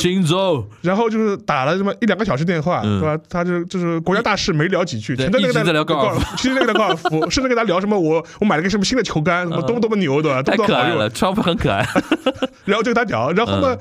[0.83, 3.23] 然后就是打了这么一两个小时电话，嗯对吧？
[3.29, 10.43] 他就就是国家大事没聊几句，对全在那个在聊高尔夫，其实在聊高尔夫，甚至跟他聊什么我我买了个什么新的球杆，什么多么多么牛，对吧？
[10.43, 11.87] 多太可爱了，Trump 很可爱，
[12.67, 13.77] 然后就跟他聊，然后呢。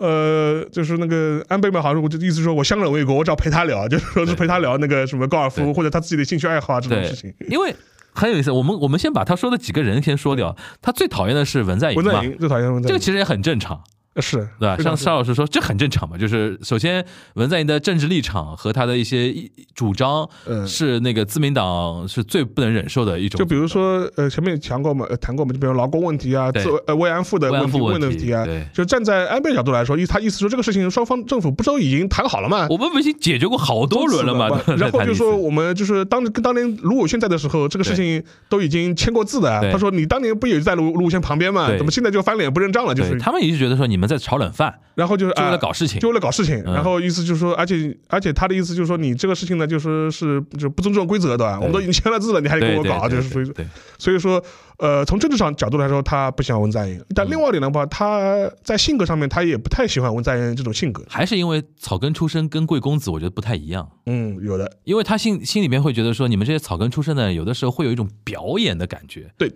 [0.00, 7.74] 呃，就是那个安倍嘛，好像我就意思说我相忍为国，我只要陪他聊，就是说是陪他聊那个什么高尔夫或者他自己的兴趣爱好啊这种事情。，因为
[8.12, 8.52] 很有意思。
[8.52, 13.82] 我们我们先把他说的几个人先说掉，他最讨厌的是文在寅嘛，文在寅最讨厌文在寅，这个其实也很正常。
[14.16, 14.76] 是对吧？
[14.76, 16.16] 像非常是沙老师说，这很正常嘛。
[16.18, 17.04] 就是首先，
[17.34, 23.38] 文在寅的政治立场和他的一些意主张，嗯是那个自民党是最不能忍受的一种。
[23.38, 26.50] 就比如说，呃，前面讲过嘛，呃，谈过嘛，就比如劳工问题啊，
[26.86, 32.66] 呃慰安妇的问题问问题啊对，就站在安倍角度来说，意他意思说这个事情双方政府不都已经谈好了嘛？
[32.70, 34.48] 我们不已经解决过好多轮了嘛？
[34.76, 39.70] 然后就说我们就是当跟当年卢武铉在的时候，这个事情都已经签过字的。
[39.70, 41.68] 他说你当年不也在卢卢武铉旁边嘛？
[41.76, 42.94] 怎么现在就翻脸不认账了？
[42.94, 46.00] 就是，他们一直觉得说你们在炒冷饭，然后就是就为了啊搞事情。
[46.00, 46.08] 就。
[46.08, 46.72] 为了搞事情，嗯。
[46.72, 53.66] 然后意思就是说，而且而且他的意思就是说，你这个事情呢，就说是就不尊重规则的，我们都已经签了字了，你还得跟我搞，就是所以对对，
[53.98, 54.42] 所以说，
[54.78, 61.04] 呃，从政治上角度来说，他不喜欢文在寅，但嗯另外一点的话，他在性格上面，他也不太喜欢文在寅这种性格。
[61.08, 63.86] 还是因为草根出身跟贵公子，我觉得不太一样。
[64.06, 69.52] 嗯，有的，因为他心心里面会觉得说，你们这些草根出身的，有的时候会有一种表演的感觉，对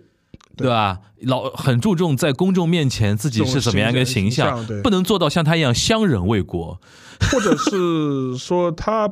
[0.57, 0.99] 对吧？
[1.21, 6.79] 老很注重在公众面前自己是怎么样一个形象形象，不能做到像他一样相忍为国。
[7.31, 9.09] 或者是说他。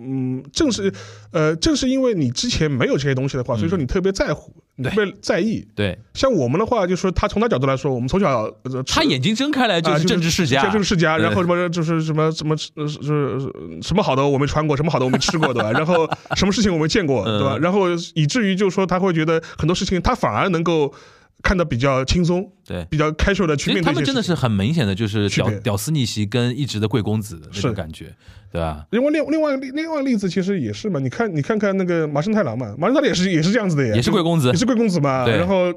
[0.00, 0.94] 嗯，正是，
[1.32, 5.66] 呃，正是因为你之前没有这些东西的话，所以说你特别在乎，你特别在意。
[5.74, 13.52] 对像我们的话，就是说他从他角度来说，我们从小呃他眼睛睁开来就啊是政治世家，政治世家，然后什么就是什么什么呃是
[13.82, 15.70] 什么好的我没穿过，什么好的我没吃过，对吧？
[15.76, 17.56] 然后什么事情我没见过，对吧？
[17.56, 20.92] 嗯然后以至于就是说他会觉得很多事情他反而能够
[21.42, 22.84] 看得比较轻松，对。
[22.90, 24.34] 比较 casual 的去面对他们真的是。
[24.34, 28.14] 很明显的，就是屌屌丝逆袭跟一直的贵公子的那种是感觉，
[28.52, 28.86] 对吧？
[28.90, 35.72] 另外另另外另外例子其实也是嘛，你看你看看那个麻生太郎嘛，麻生太郎也是也是这样子的呀，也是贵公子也是贵公子嘛，然后。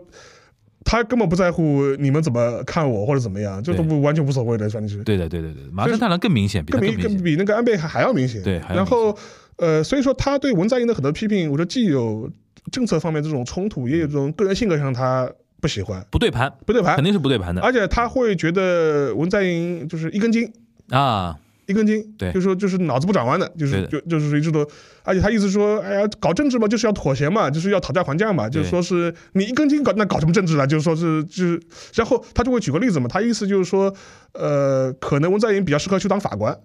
[0.83, 5.03] 他根本不在乎你们怎么看我或者怎么样，这都不完全无所谓的，反正是。
[5.03, 6.99] 对的，对对对，麻生太郎更明显，比更明。
[6.99, 8.41] 更比那个安倍还还要明显。
[8.41, 9.15] 对然后
[9.57, 12.27] 呃，所以说他对文在寅的很多批评，我觉得既有
[12.71, 15.31] 政策方面这种冲突，也有这种个人性格上他
[15.61, 16.95] 不喜欢，不对盘，不对盘。
[16.95, 17.61] 肯，定是不对盘的。
[17.61, 20.51] 而且他会觉得文在寅就是一根筋。
[20.89, 21.37] 啊！
[21.67, 22.33] 一根筋，对。
[22.33, 24.67] 就说就是脑子不转弯的，就是就就是一直都，
[25.03, 30.67] 而且他意思说，哎呀，搞政治嘛，就是要妥协嘛，就是要讨价还价嘛，就是说是你一根筋搞那搞什么政治了？
[30.67, 31.61] 就是说是就是，
[31.93, 33.93] 然后他就会举个例子嘛，他意思就是说，
[34.33, 36.57] 呃，可能文在寅比较适合去当法官，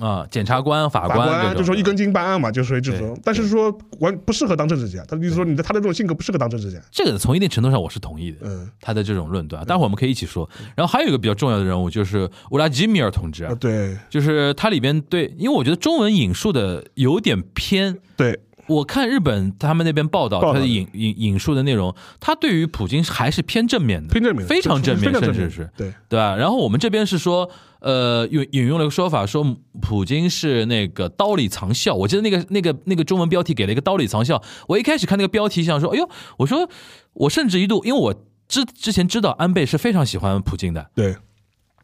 [0.00, 10.48] 啊，检察官、法法官就说一根筋办案嘛，就属于这种对，但是说完不适合当政治家，他的意思说你的他的这种性格不适合当政治家，这个从一定程度上我是同意的，嗯他的这种论断，待会儿我们可以一起说。
[10.74, 17.98] 然后还有一个比较重要的人物就是乌拉吉米尔同志啊啊，对就是他里边对，因为我觉得中文引述的有点偏。
[18.16, 18.38] 对
[18.72, 26.36] 我看日本他们那边报道，他的引引引述的内容，他对于普京还是偏正面的，偏正面，非常正面，甚至是对对吧？
[26.36, 27.48] 然后我们这边是说，
[27.80, 31.94] 呃，引引用了一个说法，说普京是那个刀里藏笑。
[31.94, 34.42] 我记得那个那个那个中文标题给了一个刀里藏笑。
[34.66, 36.08] 我一开始看那个标题想说，哎呦，
[36.38, 36.68] 我说
[37.12, 38.14] 我甚至一度，因为我
[38.48, 41.16] 之之前知道安倍是非常喜欢普京的，对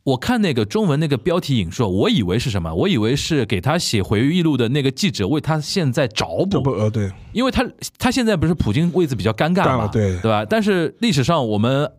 [0.09, 2.72] 我看那个中文那个标题引述，我以为是什么？
[2.72, 7.62] 我以为是给他写回忆录的那个记者为他现在找补，不呃对因为他
[7.98, 10.46] 他现在不是普京位置比较尴尬嘛，对对吧？
[10.48, 11.90] 但是历史上我们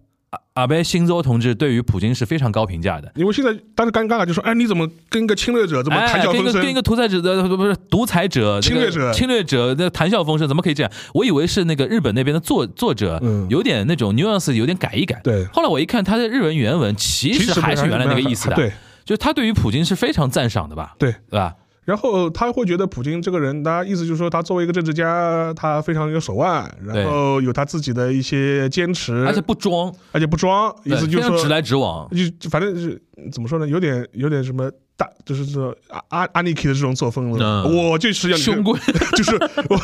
[0.60, 3.12] 阿阿贝新州同志对于普京是非常高评价的。
[3.16, 6.43] 因为现在当时尴尬就说，哎，你怎么跟一个侵略者这么谈哎，笑风生？
[6.43, 10.91] 跟一个跟一个独裁者的不是独裁者、侵略者这个侵略者那谈笑风生，怎么可以这样？
[11.14, 15.20] 我以为是那个日本那边的作作者嗯有点那种 nuance 有点改一改。
[15.24, 18.55] 对后来我一看他的日文原文，其实还是原来那个意思的。
[18.55, 18.72] 对
[19.05, 20.93] 就是他对于普京是非常赞赏的吧？
[20.99, 21.12] 对。
[21.30, 21.53] 对吧？
[21.86, 32.08] 然后他会觉得普京这个人，他意思就是说，他作为一个政治家，他非常有手腕，然后有他自己的一些坚持，而且不装，而且不装，意思就是说直，来直往。
[32.10, 33.02] 就就反正是
[33.32, 37.64] 怎么说呢，有点有点什么大，就是说阿阿阿尼克的这种作风了。
[37.66, 37.90] 嗯。
[37.90, 38.80] 我就是要你凶棍，
[39.18, 39.36] 就是
[39.70, 39.82] 我，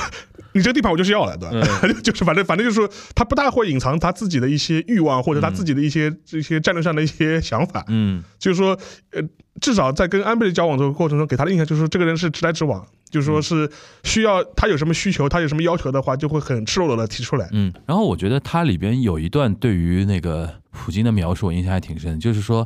[0.55, 1.79] 你这个地盘我就是要了，对吧？
[1.83, 7.83] 嗯 就是反正反正就是说，他不大会隐藏他自己的一些欲望，或者他自己的一些这些战略上的一些想法。
[7.89, 8.69] 嗯， 就是说，
[9.11, 9.21] 呃，
[9.59, 13.69] 至少在跟安倍的交往这个过程中，给他的印象就是说，这个人是直来直往，就是说是
[14.03, 17.49] 需要他有什么需求，他有什么要求的话，就会很赤裸裸的提出来。
[17.51, 22.65] 嗯，然后我觉得它里边有一段对于那个普京的描述，我印象还挺深，就是说，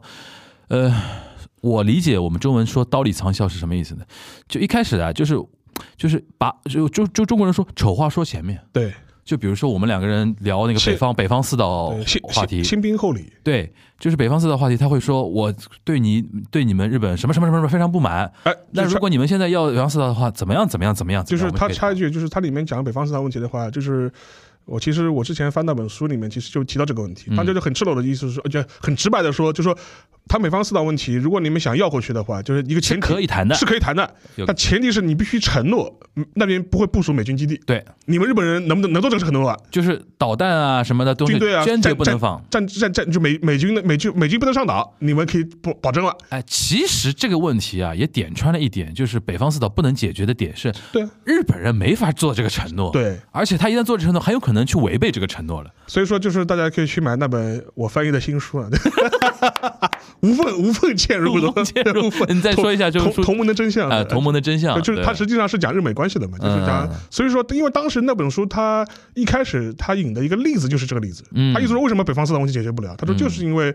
[0.68, 0.94] 呃，
[1.62, 4.06] 我理解我们中文说刀里藏笑是什么意思呢？
[4.48, 5.36] 就一开始啊，就是
[5.98, 15.54] 就是把就就就中国人说丑话说前面，对，就比如说我们两个人聊那个北方北方四岛话题新，兵厚礼，对，就是北方四岛话题，他会说我
[15.84, 18.32] 对你对你们日本什么什么什么什么非常不满。
[18.44, 21.24] 哎，那如果你们现在要北方四岛的话，怎么样怎么样怎么样？
[21.26, 24.12] 就是他插一句，就是他里面讲北方四岛问题的话，就是。
[24.66, 29.76] 我其实我之前翻那本书里面，其实就提到这个问题，嗯他就是很赤裸的意思是说，就很直白的说，就说
[30.30, 37.60] 他美方四岛问题，如果你们想要回去的话，就是一个前提可以谈的是可以谈的有，但前提是你必须承诺嗯那边不会部署美军基地。
[37.66, 39.58] 对，你们日本人能不能能做这个承诺啊？
[39.72, 42.40] 就是导弹啊什么的东西军队啊，坚决不能放。
[42.52, 46.16] 战战战就美美军的美军美军不能上岛，你们可以保保证了。
[46.30, 55.72] 哎，其实这个问题啊，也点穿了一点，就是北方四岛不能解决的点是，对啊日本人没法做这个承诺。，对，而且他一旦做这承诺，很有可能去违背这个承诺了。
[55.90, 58.70] 所以说就是大家可以去买那本我翻译的新书啊，
[60.22, 62.12] 无缝无缝嵌入的无缝嵌入。
[62.32, 68.86] 你再说一下就是同同盟的真相啊，同盟的真相，就是它实际上是讲日美关系的嘛，就是讲嗯，所以说，因为当时那本书它
[69.16, 71.54] 一开始它引的一个例子就是这个例子，嗯。
[71.54, 72.96] 他意思说为什么北方四岛问题解决不了？
[72.96, 73.74] 他说就是因为，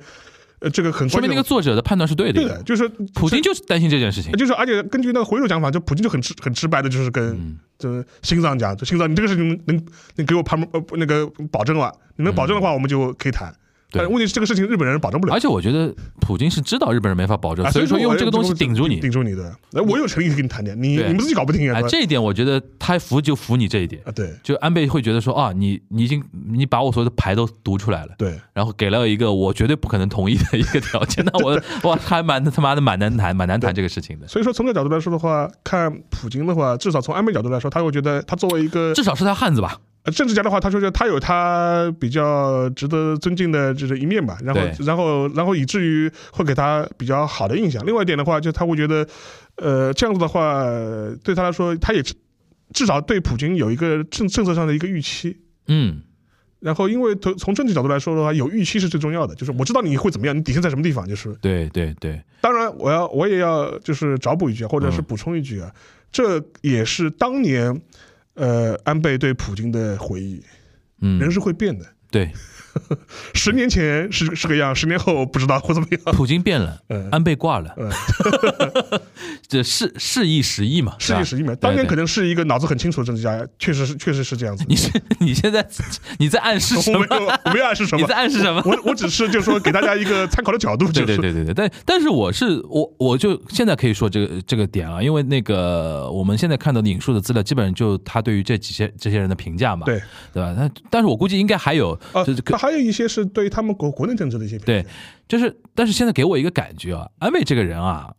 [0.65, 2.41] 呃，这个很说明那个作者的判断是对的。
[2.41, 4.33] 对的，就是普京就是担心这件事情。
[4.33, 9.87] 就是，而且根据那个回流讲法，就普京就很直很直白的，就是跟嗯就是心脏讲，就心脏，你这个事情能
[10.17, 13.55] 能给我判呃那个保证了，你能保证的话，我们就可以谈。
[13.99, 15.41] 但是问题是这个事情日本人保证不了而。
[15.41, 19.01] 且我觉得普京是知道日本人没法保证，啊，所以说用这个东西顶住你。
[19.01, 19.55] 顶住你的。
[19.73, 21.83] 哎，我有诚意跟你谈的，你对你们自己搞不定啊哎，？
[21.89, 24.03] 这一点我觉得他服就服你这一点。
[24.05, 34.27] 啊，对就安倍会觉得说啊，你你已经你把我所有的牌都读出来了，对，然后给了一个我绝对不可能同意的一个条件， 那我我还蛮他妈的蛮难谈，蛮难谈这个事情的。
[34.27, 39.79] 所以说从这个角度来说的话，看普京的话，至少从安倍角度来说，他会觉得他作为一个至少是他汉子吧？
[40.05, 47.85] 呃政治家的话，他说他有他比较值得尊敬的这个一面吧，然后然后然后以至于会给他比较好的印象。
[47.87, 49.07] 另外一点的话，就他会觉得，
[49.57, 50.63] 呃，这样子的话
[51.23, 52.03] 对他来说，他也
[52.73, 55.39] 至少对普京有一个政政策上的一个预期。
[55.69, 56.03] 嗯，
[56.61, 65.71] 然后，因为从从政治角度来说的话，有预期是最重要的，就是我知道你会怎么样，你底线在什么地方，就是对对对，当然，我要我也要就是找补一句啊，或者是补充一句啊，
[66.13, 67.81] 这也是当年
[68.35, 70.43] 呃安倍对普京的回忆。
[71.01, 72.31] 嗯，人是会变的，对，
[73.35, 76.01] 十年前是是个样，十年后不知道会怎么样。
[76.15, 77.91] 普京变了，嗯安倍挂了，嗯，
[79.47, 81.55] 这是事意时意嘛，吧是一时一美。
[81.57, 84.65] 当年可能是一个脑子很清楚的政治家，确实是确实是这样子。
[84.69, 84.91] 你是
[85.21, 85.67] 你现在
[86.19, 86.99] 你在暗示什么？
[86.99, 88.15] 我没有，我没有暗示什么你在。
[88.15, 88.63] 暗示什么？
[88.65, 100.01] 我我只是就是说给大家一个参考的角度， 就对是对对对对，但但是我是我我就现在可以说这个这个点啊，因为那个我们现在看到的引述的资料，基本上就他对于这几些这些人的评价嘛，对
[100.33, 100.55] 对吧？
[100.57, 104.87] 但但是我估计应该还有，啊就是，可那还有一些是对于他们国国内政治的一些评对，
[105.29, 108.15] 就是，但是现在给我一个感觉啊，安倍这个人啊，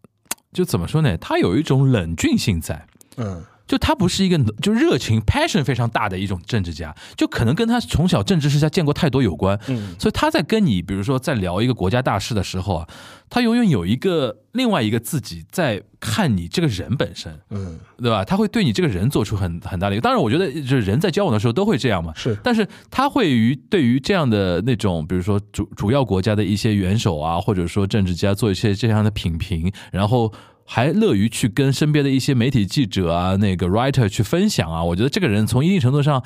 [0.54, 1.18] 就怎么说呢？
[1.18, 2.88] 他有一种冷峻性在。
[3.18, 12.88] 嗯，就他不是一个就热情 passion 非常大的一种政治家，就可能跟他从小政治世家见过太多有关，嗯，所以他在跟你比如说在聊一个国家大事的时候啊，
[13.30, 18.24] 他永远有一个另外一个自己在看你这个人本身，嗯，对吧？
[18.24, 22.38] 他会对你这个人做出很很大的一个，当然我觉得就是人在交往的时候都会这样嘛，是。
[22.44, 30.32] 但是他会于对于这样的那种，比如说主主要国家的一些元首啊，或者说政治家做一些这样的品评，然后
[30.66, 34.84] 还乐于去跟身边的一些媒体记者啊、那个 writer 去分享啊。
[34.84, 36.22] 我觉得这个人从一定程度上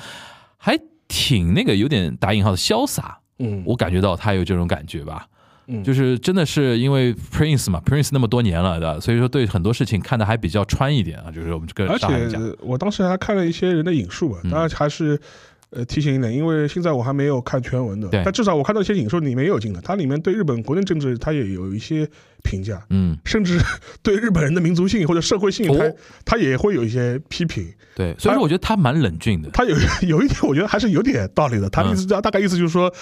[0.56, 5.26] 还挺那个有点打引号的潇洒，嗯，我感觉到他有这种感觉吧。
[5.72, 8.98] 嗯就是真的是因为 Prince 嘛，Prince 那么多年了，对吧？
[8.98, 11.30] 所以说对很多事情看的还比较穿一点啊。
[11.30, 15.20] 就是我们这个而上海人讲，且我当时还看了一些人的引述吧，嗯当然还是。
[15.70, 22.08] 呃，提醒一点，因为现在我还没有看全文的，但至少我看到一些引述里面也有进的，它里面对日本国内政治，它也有一些
[22.42, 23.56] 评价，嗯，甚至
[24.02, 25.94] 对日本人的民族性或者社会性，它哦
[26.24, 27.72] 它也会有一些批评。
[27.94, 29.50] 对，所以说我觉得他蛮冷峻的。
[29.50, 29.76] 他 有
[30.08, 31.70] 有一点，我觉得还是有点道理的。
[31.70, 32.92] 他的意思大概意思就是说，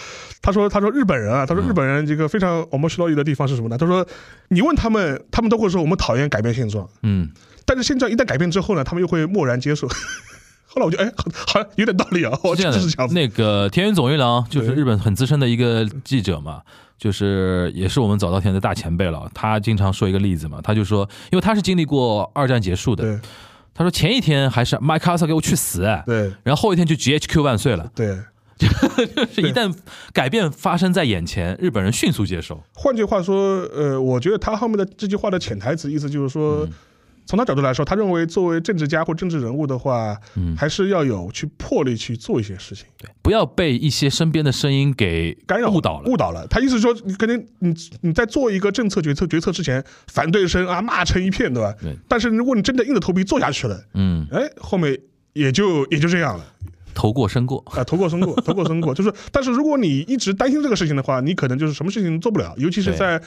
[0.42, 3.78] 他说他说日本人啊，他说日本人这个非常我们需要的地方是什么呢？
[3.78, 4.06] 他说
[4.48, 7.30] 你问他们，他们都会说我们讨厌改变现状，嗯，
[7.64, 9.88] 但是现状一旦改变之后呢，他们又会默然接受。
[10.70, 13.14] 后来我就，哎，好像有点道理啊，我是这样子。
[13.14, 16.60] 那个田园总一郎就是日本很资深的一个记者嘛，
[16.98, 19.28] 就是也是我们早稻田的大前辈了。
[19.32, 23.18] 他经常说一个例子嘛，他就说，因为他是经历过二战结束的，对
[23.74, 27.90] 他说前一天还是麦克阿瑟给我去死，对然后后一天就 GHQ 万岁了。
[27.94, 28.18] 对，
[28.58, 28.66] 就
[29.32, 29.74] 是一旦
[30.12, 32.62] 改变发生在眼前，日本人迅速接受。
[32.74, 36.66] 换句话说，呃，我觉得他后面的这句话的潜台词意思就是说。
[36.66, 36.72] 嗯
[37.28, 42.86] 从他角度来说，他认为作为政治家或政治人物的话，嗯还是要有去魄力去做一些事情。
[42.96, 46.10] 对不要被一些身边的声音给干扰误导了。
[46.10, 46.46] 误导了。
[46.48, 51.74] 他意思说，你肯定你你在做一个政策决策决策之前，反对声啊骂成一片，对吧？
[51.82, 54.98] 对但是如果你真的硬着头皮做下去了，嗯，哎，后面
[55.34, 56.44] 也就也就这样了
[56.94, 57.62] 头过身过。
[57.76, 58.94] 啊，头过身过， 头过身过。
[58.94, 63.20] 就是，但是如果你一直担心这个事情的话，你可能就是什么事情都做不了，尤其是在。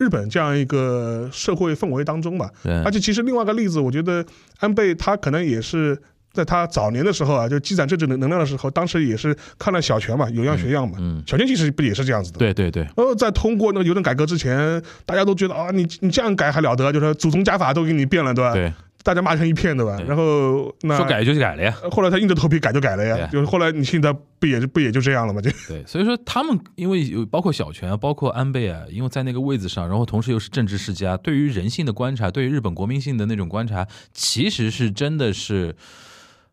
[0.00, 2.50] 日本这样一个社会氛围当中吧，
[2.84, 4.24] 而且其实另外一个例子，我觉得
[4.58, 5.96] 安倍他可能也是
[6.32, 10.96] 在他早年的时候啊，就积攒政治能能量的时候，当时也是看了小泉嘛，有样学样嘛。
[10.98, 12.38] 嗯，小泉其实不也是这样子的？。
[12.38, 16.90] 对对对，然后在通过那个邮政改革之前，大家都觉得啊，你你这样改还了得？
[16.90, 18.54] 就是祖宗家法都给你变了，对吧？
[18.54, 18.72] 对，
[19.02, 19.96] 大家骂成一片，对吧？
[19.96, 21.74] 对然后那说改就改了呀。
[21.90, 25.40] 后来他硬着头皮改就改了呀啊，就是后来你现在不也不也就这样了吗？
[25.40, 35.74] 就对，所以说他们因为有包括小泉啊，包括安倍啊，因为在那个位子上，然后同时又是政治世家，对于人性的观察，对于日本国民性的那种观察，其实是真的是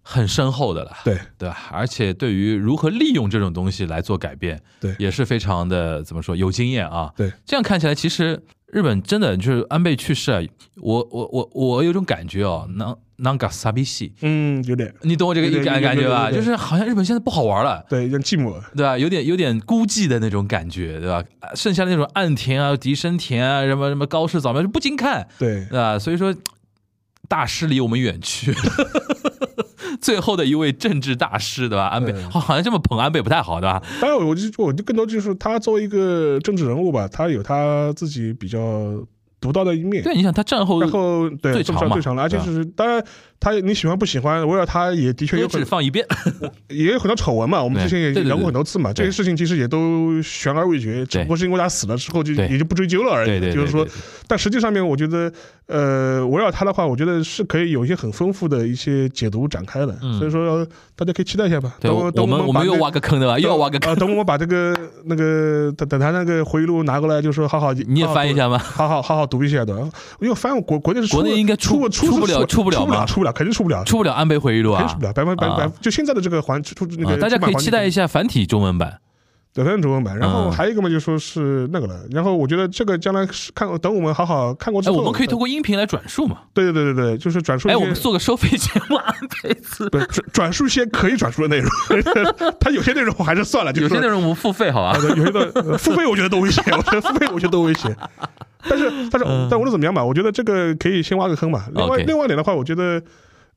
[0.09, 0.91] 很深厚的了。
[1.03, 1.67] 对对吧？
[1.71, 7.11] 而且对于如何利用这种东西来做改变，对也是非常的怎么说有经验啊。
[7.17, 10.41] 对，这样看起来，其实日本真的就是安倍去世啊，
[10.81, 16.31] 我我我我有种感觉哦，那那个萨比西，嗯，有点你懂我这个感感觉吧？
[16.31, 17.83] 就是好像日本现在不好玩了。
[17.89, 18.53] 对，有点寂寞。
[18.75, 18.97] 对吧？
[18.97, 21.23] 有点有点孤寂的那种感觉，对吧？
[21.39, 25.97] 啊剩下的那种岸田啊、笛生田啊、什么什么高市早苗就不经看，对对吧？
[25.99, 26.33] 所以说，
[27.27, 28.53] 大师离我们远去。
[30.01, 31.87] 最后的一位政治大师，对吧？
[31.87, 33.81] 安倍对好好像这么捧安倍不太好，对吧？
[34.01, 38.59] 当然，我就我就更多就是他作为一个政治人物吧，他有他自己比较
[39.39, 40.03] 独到的一面。
[40.03, 43.03] 对，你想他战后然后对最长最长了，而且是当然
[43.39, 46.05] 他你喜欢不喜欢，围绕他也的确歌有很只放一遍，
[46.69, 53.39] 也有很多丑闻嘛，我们之前也聊过很多次嘛，这些事情其实也都悬而未决，只不过是因为他死了之后就也就不追究了而已。
[53.53, 53.85] 就是说
[54.27, 55.31] 但实际上面我觉得，
[55.67, 60.65] 呃，围绕他的话，我觉得是可以有一些很丰富的一些解读展开的，嗯所以说
[60.95, 61.75] 大家可以期待一下吧。
[61.79, 63.37] 等等们我们又挖个坑对吧？
[63.39, 64.75] 又要挖个坑，啊，等我们把这个
[65.05, 68.57] 那个等等他那个回忆录拿过来，就说好好你也翻一，下吗？
[68.57, 69.77] 好好好好读一下的。
[70.19, 75.05] 因为翻国国内是出国内应该出出出不了出不了吗出不了，了，肯定出不了，出不了安倍回忆录啊肯定出不！
[75.05, 77.91] 了，百分百百啊就现在的这个环出那个，啊大家可以期待一。
[77.97, 78.99] 下繁体中文版。
[79.57, 80.15] 对，反正中文版。
[80.15, 81.99] 然后嗯还有一个嘛，就说是那个了。
[82.11, 86.37] 然后我觉得这个将来是看等我们好好看过之哎，后，我们可以通过音频来转述嘛？
[86.53, 87.79] 对对对对对，就是转述一哎，些。
[87.81, 89.89] 我们做个收费节目，安倍字。
[89.89, 91.71] 不是转转述一些可以转述的内容，
[92.61, 97.95] 他有些内容我还是算了，就是有些内容我们付费，好吧有些的呃付费我觉得都危险，我觉得 付费我觉得都危险。
[98.69, 101.65] 但是但是但无论怎么样吧，我觉得这个可以先挖个坑嘛。
[101.73, 103.01] 另外另外一点的话，我觉得。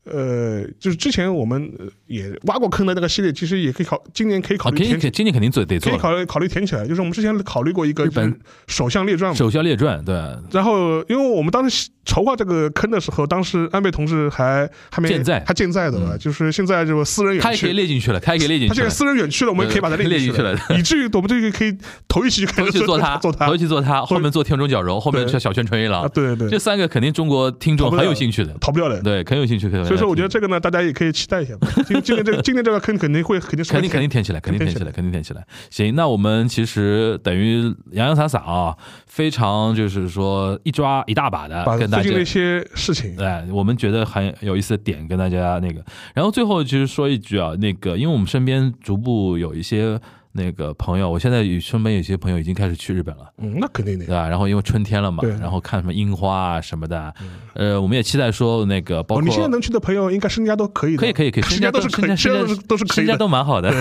[0.05, 5.91] 呃，就是之前我们呃也挖过坑的那个系列，其实也可以考，今年可以考虑填起，今年肯定做得做。
[5.91, 6.87] 可以考虑考虑填起来。
[6.87, 10.15] 就是我们之前考虑过一个日本首相列传嘛，手下列传，对，
[10.51, 16.13] 然后，因为我们当时筹划这个坑的时候，当时安倍同志还还没健在还健在的吧？
[16.13, 18.91] 嗯就是现在就私人远去他也可以，列进去了，他也可以列进去了他现在。
[18.91, 21.77] 私人远去了，我们也可以把他列进去了以至于我们这个可以
[22.09, 29.01] 头一期就开始做他，做他头一期做他，后面做田中角荣，后面做小泉纯一啊，郎，对对对，这三个肯定中国听众很有兴趣的，逃不掉的。
[29.03, 29.71] 对，很有兴趣。
[29.91, 31.69] 所以说，我觉得这这个呢，大家也可以期待一下吧。
[31.87, 35.47] 今今天这个今天这个坑肯定会肯定肯定肯定填起来，肯定填起来，肯定填起来。
[35.69, 38.75] 行，那我们其实等于洋洋洒洒啊，
[39.07, 45.85] 非常就是说一抓一大把的把跟大家最近的一些事情，对，我们觉得很有意思的点跟大家那个，
[46.15, 50.01] 然后最后其实说一句啊，那个因为我们身边逐步有一些
[50.33, 53.25] 那个朋友，我现在有身边有些朋友已经开始去日本了。
[53.39, 54.15] 嗯，那肯定的对。
[54.15, 54.29] 吧？
[54.29, 57.13] 然后因为春天了嘛对，然后看什么樱花啊什么的，
[57.55, 63.07] 呃，我们也期待说那个包哦，括你现在能去的朋友，应该身家都可以的，可以可以可以，身家都是可以，身家都是都是可以的。
[63.07, 63.73] 身家都蛮好的，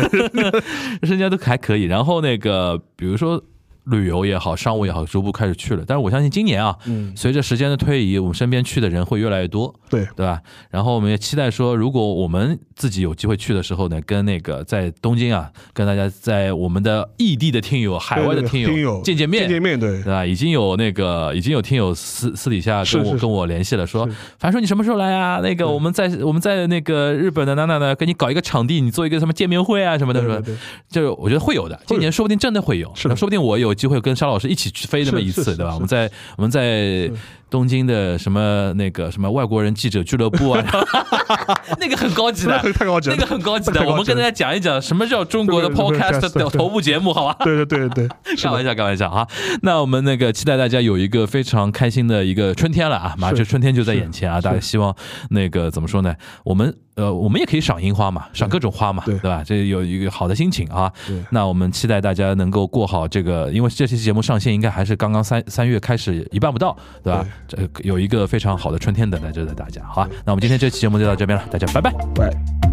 [1.04, 1.84] 身家都还可以。
[1.84, 3.42] 然后那个比如说
[3.90, 5.84] 旅游也好，商务也好，逐步开始去了。
[5.86, 10.42] 但是我相信今年啊，嗯，随着时间的推移，我们身边去的人会越来越多，对，对吧？
[10.70, 19.90] 然后我们也期待说，如果我们自己有机会去的时候呢，跟那个在东京啊，跟大家在我们的异地的听友、海外的对对听友见见面，见见面，对。
[20.02, 20.26] 对吧？
[20.26, 25.40] 已经有那个已经有听友私私底下跟我跟我联系了，说是樊叔你什么时候来啊？
[25.42, 30.44] 那个我们在我们在那个日本的哪哪哪给你搞一个场地，你做一个什么见面会啊什么的，
[30.90, 33.16] 就我觉得会有的，今年说不定真的会有，是的。
[33.16, 35.74] 说不定我有机会跟沙老师一起去飞那么一次，对吧？
[35.74, 37.10] 我们在我们在
[37.50, 40.64] 东京的什么那个什么外国人记者俱乐部啊，
[41.80, 47.36] 那个很高级的，太高级了，那个很高级的，我们跟大家讲一讲什么叫中国的 podcast 的头部节目，好吧？
[47.44, 49.28] 对对对对， 开玩笑，开玩笑啊！
[49.64, 54.40] 那我们那个期待大家有一个非常开心的一个春天了啊，马上就春天就在眼前啊！
[54.40, 54.96] 大家希望
[55.30, 56.14] 那个怎么说呢？
[56.44, 59.42] 我们呃，我们也可以赏樱花嘛，赏各种花嘛，对对吧？
[59.46, 61.24] 这有一个好的心情啊对。
[61.32, 67.26] 那我们期待大家能够过好这个，因为这期节目上线应该还是刚刚三三月开始一半不到，对吧？
[67.48, 69.82] 这有一个非常好的春天等待着的大家。
[69.84, 71.92] 好吧，那我们今天这期节目就到这边了，大家拜拜。
[72.16, 72.69] 拜。